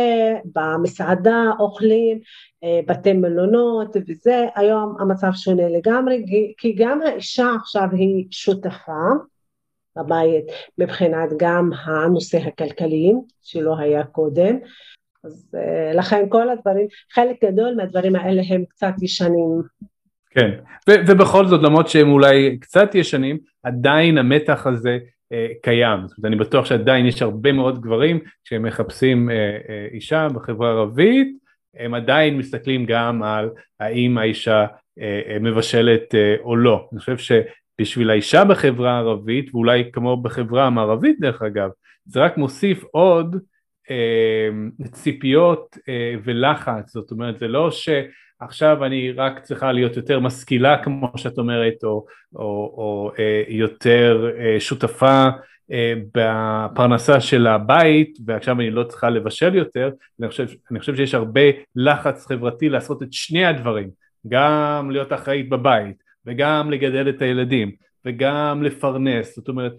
במסעדה, 0.54 1.42
אוכלים, 1.60 2.18
אה, 2.64 2.80
בתי 2.88 3.12
מלונות 3.12 3.96
וזה, 4.08 4.46
היום 4.54 4.96
המצב 5.00 5.30
שונה 5.34 5.68
לגמרי, 5.68 6.24
כי 6.58 6.72
גם 6.72 7.02
האישה 7.02 7.48
עכשיו 7.60 7.88
היא 7.92 8.26
שותפה 8.30 9.10
בבית 9.96 10.44
מבחינת 10.78 11.28
גם 11.36 11.70
הנושא 11.84 12.38
הכלכלי 12.38 13.12
שלא 13.42 13.78
היה 13.78 14.04
קודם, 14.04 14.58
אז 15.24 15.54
אה, 15.54 15.92
לכן 15.94 16.24
כל 16.28 16.50
הדברים, 16.50 16.86
חלק 17.12 17.44
גדול 17.44 17.74
מהדברים 17.76 18.16
האלה 18.16 18.42
הם 18.48 18.64
קצת 18.68 18.92
ישנים. 19.02 19.62
כן, 20.30 20.50
ו- 20.88 21.00
ובכל 21.08 21.46
זאת 21.46 21.62
למרות 21.62 21.88
שהם 21.88 22.12
אולי 22.12 22.58
קצת 22.60 22.94
ישנים, 22.94 23.38
עדיין 23.62 24.18
המתח 24.18 24.66
הזה 24.66 24.98
אה, 25.32 25.46
קיים, 25.62 26.08
זאת 26.08 26.18
אומרת 26.18 26.32
אני 26.32 26.36
בטוח 26.36 26.66
שעדיין 26.66 27.06
יש 27.06 27.22
הרבה 27.22 27.52
מאוד 27.52 27.80
גברים 27.80 28.20
שהם 28.44 28.62
מחפשים 28.62 29.30
אה, 29.30 29.36
אה, 29.68 29.86
אישה 29.92 30.28
בחברה 30.34 30.68
הערבית, 30.68 31.28
הם 31.76 31.94
עדיין 31.94 32.38
מסתכלים 32.38 32.84
גם 32.86 33.22
על 33.22 33.50
האם 33.80 34.18
האישה 34.18 34.66
מבשלת 35.40 36.14
או 36.40 36.56
לא, 36.56 36.88
אני 36.92 37.00
חושב 37.00 37.18
שבשביל 37.80 38.10
האישה 38.10 38.44
בחברה 38.44 38.92
הערבית 38.92 39.54
ואולי 39.54 39.90
כמו 39.92 40.22
בחברה 40.22 40.66
המערבית 40.66 41.20
דרך 41.20 41.42
אגב, 41.42 41.70
זה 42.06 42.20
רק 42.20 42.36
מוסיף 42.36 42.84
עוד 42.90 43.36
ציפיות 44.92 45.78
ולחץ, 46.24 46.92
זאת 46.92 47.10
אומרת 47.10 47.38
זה 47.38 47.48
לא 47.48 47.70
ש... 47.70 47.88
עכשיו 48.40 48.84
אני 48.84 49.12
רק 49.12 49.40
צריכה 49.42 49.72
להיות 49.72 49.96
יותר 49.96 50.20
משכילה 50.20 50.82
כמו 50.82 51.12
שאת 51.16 51.38
אומרת, 51.38 51.84
או, 51.84 52.04
או, 52.34 52.40
או 52.76 53.10
אה, 53.18 53.42
יותר 53.48 54.30
אה, 54.38 54.60
שותפה 54.60 55.28
אה, 55.72 55.94
בפרנסה 56.14 57.20
של 57.20 57.46
הבית, 57.46 58.18
ועכשיו 58.26 58.60
אני 58.60 58.70
לא 58.70 58.84
צריכה 58.84 59.10
לבשל 59.10 59.54
יותר, 59.54 59.90
אני 60.20 60.28
חושב, 60.28 60.46
אני 60.70 60.80
חושב 60.80 60.96
שיש 60.96 61.14
הרבה 61.14 61.40
לחץ 61.76 62.26
חברתי 62.26 62.68
לעשות 62.68 63.02
את 63.02 63.12
שני 63.12 63.44
הדברים, 63.44 63.90
גם 64.28 64.90
להיות 64.90 65.12
אחראית 65.12 65.48
בבית, 65.48 66.03
וגם 66.26 66.70
לגדל 66.70 67.08
את 67.08 67.22
הילדים, 67.22 67.70
וגם 68.04 68.62
לפרנס, 68.62 69.36
זאת 69.36 69.48
אומרת, 69.48 69.72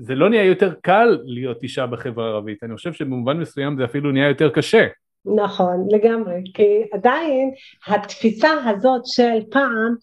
זה 0.00 0.14
לא 0.14 0.30
נהיה 0.30 0.44
יותר 0.44 0.74
קל 0.82 1.18
להיות 1.24 1.62
אישה 1.62 1.86
בחברה 1.86 2.26
הערבית, 2.26 2.64
אני 2.64 2.76
חושב 2.76 2.92
שבמובן 2.92 3.36
מסוים 3.36 3.76
זה 3.76 3.84
אפילו 3.84 4.12
נהיה 4.12 4.28
יותר 4.28 4.50
קשה. 4.50 4.86
נכון, 5.24 5.88
לגמרי, 5.90 6.42
כי 6.54 6.82
עדיין 6.92 7.50
התפיסה 7.86 8.48
הזאת 8.70 9.02
של 9.04 9.50
פעם 9.50 9.94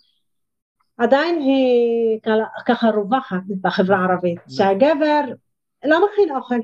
עדיין 0.98 1.40
היא 1.40 2.20
ככה 2.66 2.90
רווחת 2.90 3.42
בחברה 3.62 3.98
הערבית, 3.98 4.38
נכון. 4.38 4.50
שהגבר 4.50 5.22
לא 5.86 6.06
מכין 6.06 6.36
אוכל. 6.36 6.56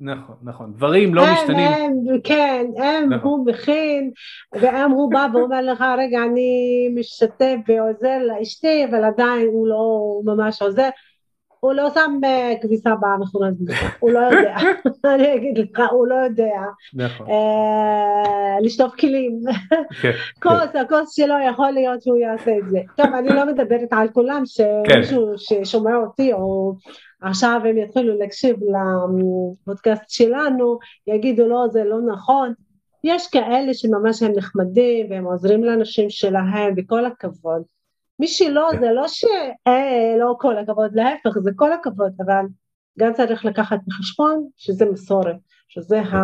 נכון, 0.00 0.36
נכון, 0.42 0.72
דברים 0.72 1.14
לא 1.14 1.26
הם, 1.26 1.34
משתנים. 1.34 1.72
הם, 1.72 2.20
כן, 2.24 2.66
הם, 2.76 3.12
נכון. 3.12 3.30
הוא 3.30 3.46
מכין, 3.46 4.10
ואם 4.52 4.90
הוא 4.90 5.12
בא 5.12 5.26
ואומר 5.32 5.60
לך, 5.60 5.84
רגע, 5.98 6.18
אני 6.22 6.88
משתתף 6.94 7.56
ועוזר 7.68 8.18
לאשתי, 8.22 8.84
אבל 8.90 9.04
עדיין 9.04 9.46
הוא 9.46 9.68
לא 9.68 10.20
ממש 10.24 10.62
עוזר, 10.62 10.88
הוא 11.60 11.72
לא 11.72 11.90
שם 11.94 12.20
אה, 12.24 12.52
כביסה 12.62 12.90
במכונת 13.00 13.54
כביסה, 13.58 13.86
הוא 14.00 14.10
לא 14.10 14.18
יודע, 14.18 14.56
אני 15.14 15.34
אגיד 15.34 15.58
לך, 15.58 15.80
הוא 15.90 16.06
לא 16.06 16.14
יודע. 16.14 16.60
נכון. 16.94 17.26
אה, 17.30 18.60
לשטוף 18.60 18.94
כלים. 18.94 19.40
כן, 20.02 20.10
כוס. 20.42 20.76
הכוס 20.80 21.14
שלו 21.16 21.34
יכול 21.48 21.70
להיות 21.70 22.02
שהוא 22.02 22.18
יעשה 22.18 22.50
את 22.58 22.70
זה. 22.70 22.78
טוב, 22.96 23.06
אני 23.14 23.28
לא 23.28 23.46
מדברת 23.46 23.88
על 23.90 24.08
כולם, 24.08 24.42
שמישהו 24.46 25.26
כן. 25.26 25.64
ששומע 25.64 25.96
אותי, 25.96 26.32
או 26.32 26.74
עכשיו 27.22 27.60
הם 27.64 27.78
יתחילו 27.78 28.18
להקשיב 28.18 28.56
לפודקאסט 29.66 30.10
שלנו, 30.10 30.78
יגידו 31.06 31.48
לא, 31.48 31.66
זה 31.70 31.84
לא 31.84 32.00
נכון. 32.12 32.52
יש 33.04 33.26
כאלה 33.26 33.74
שממש 33.74 34.22
הם 34.22 34.32
נחמדים 34.36 35.06
והם 35.10 35.24
עוזרים 35.24 35.64
לאנשים 35.64 36.10
שלהם, 36.10 36.74
וכל 36.76 37.04
הכבוד. 37.04 37.62
מי 38.18 38.28
שלא, 38.28 38.68
כן. 38.72 38.80
זה 38.80 38.92
לא 38.92 39.08
שלא 39.08 40.36
כל 40.38 40.58
הכבוד, 40.58 40.90
להפך, 40.94 41.38
זה 41.38 41.50
כל 41.56 41.72
הכבוד, 41.72 42.12
אבל 42.26 42.44
גם 42.98 43.12
צריך 43.12 43.44
לקחת 43.44 43.78
בחשבון 43.86 44.46
שזה 44.56 44.84
מסורת, 44.84 45.36
שזה 45.68 46.00
כן. 46.10 46.16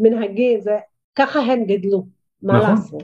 המנהגים, 0.00 0.60
זה, 0.60 0.76
ככה 1.14 1.40
הם 1.40 1.64
גדלו, 1.64 2.06
מה 2.42 2.58
נכון, 2.58 2.70
לעשות. 2.70 3.02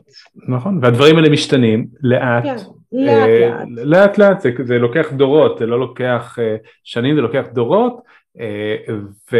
נכון, 0.49 0.79
והדברים 0.83 1.17
האלה 1.17 1.29
משתנים 1.29 1.89
לאט, 2.03 2.45
כן, 2.45 2.57
לאט, 2.93 3.29
אה, 3.29 3.65
לאט. 3.69 3.87
לאט 3.87 4.19
לאט, 4.19 4.41
זה, 4.41 4.51
זה 4.65 4.79
לוקח 4.79 5.13
דורות, 5.13 5.59
זה 5.59 5.67
לא 5.67 5.81
לוקח 5.81 6.39
אה, 6.39 6.57
שנים, 6.85 7.15
זה 7.15 7.21
לוקח 7.21 7.45
דורות, 7.53 8.01
אה, 8.41 8.77
ו, 9.33 9.37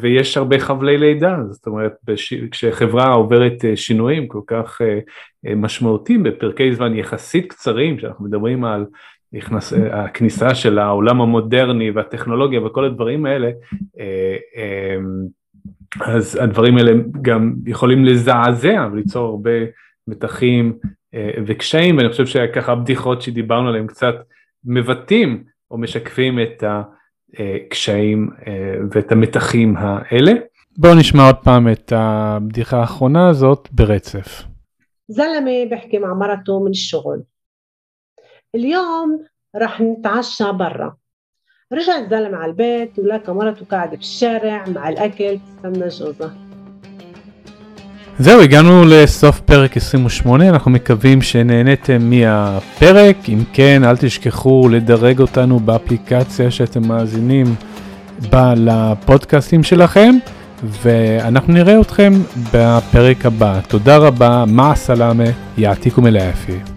ויש 0.00 0.36
הרבה 0.36 0.58
חבלי 0.58 0.98
לידה, 0.98 1.36
זאת 1.50 1.66
אומרת 1.66 1.92
בש, 2.04 2.34
כשחברה 2.34 3.12
עוברת 3.12 3.64
שינויים 3.74 4.28
כל 4.28 4.40
כך 4.46 4.80
משמעותיים 5.56 6.22
בפרקי 6.22 6.74
זמן 6.74 6.96
יחסית 6.96 7.52
קצרים, 7.52 7.96
כשאנחנו 7.96 8.24
מדברים 8.24 8.64
על 8.64 8.84
נכנס, 9.32 9.72
הכניסה 9.90 10.54
של 10.54 10.78
העולם 10.78 11.20
המודרני 11.20 11.90
והטכנולוגיה 11.90 12.64
וכל 12.64 12.84
הדברים 12.84 13.26
האלה, 13.26 13.50
אז 16.00 16.38
הדברים 16.42 16.76
האלה 16.76 16.92
גם 17.22 17.54
יכולים 17.66 18.04
לזעזע 18.04 18.88
וליצור 18.92 19.26
הרבה 19.26 19.50
מתחים 20.08 20.72
וקשיים, 21.47 21.97
ואני 21.97 22.09
חושב 22.09 22.25
שככה 22.25 22.71
הבדיחות 22.71 23.21
שדיברנו 23.21 23.69
עליהן 23.69 23.87
קצת 23.87 24.15
מבטאים 24.63 25.43
או 25.71 25.77
משקפים 25.77 26.39
את 26.39 26.63
ה... 26.63 26.81
הקשיים 27.39 28.29
אה, 28.47 28.75
ואת 28.91 29.11
המתחים 29.11 29.77
האלה. 29.77 30.31
בואו 30.77 30.95
נשמע 30.95 31.25
עוד 31.25 31.35
פעם 31.43 31.71
את 31.71 31.93
הבדיחה 31.95 32.77
האחרונה 32.77 33.29
הזאת 33.29 33.67
ברצף. 33.71 34.43
زلمة 35.07 35.65
بحكي 35.71 35.99
مع 35.99 36.13
مرته 36.13 36.63
من 36.63 36.69
الشغل 36.69 37.23
اليوم 38.55 39.25
رح 39.55 39.81
نتعشى 39.81 40.51
برا 40.51 40.95
رجع 41.73 41.97
الزلمة 41.97 42.37
على 42.37 42.51
البيت 42.51 42.99
ولقى 42.99 43.35
مرته 43.35 43.65
قاعدة 43.65 43.95
في 43.95 44.01
الشارع 44.03 44.69
مع 44.69 44.89
الأكل 44.89 45.39
تستنى 45.39 45.87
جوزها 45.87 46.44
זהו, 48.18 48.40
הגענו 48.40 48.84
לסוף 48.84 49.40
פרק 49.40 49.76
28, 49.76 50.48
אנחנו 50.48 50.70
מקווים 50.70 51.22
שנהניתם 51.22 52.10
מהפרק, 52.10 53.16
אם 53.28 53.38
כן, 53.52 53.84
אל 53.84 53.96
תשכחו 53.96 54.68
לדרג 54.68 55.20
אותנו 55.20 55.60
באפליקציה 55.60 56.50
שאתם 56.50 56.88
מאזינים 56.88 57.54
לפודקאסטים 58.56 59.62
שלכם, 59.62 60.14
ואנחנו 60.82 61.52
נראה 61.52 61.80
אתכם 61.80 62.12
בפרק 62.52 63.26
הבא. 63.26 63.60
תודה 63.68 63.96
רבה, 63.96 64.44
מה 64.46 64.70
הסלאמה, 64.70 65.24
יעתיקו 65.58 66.02
מלאפי. 66.02 66.75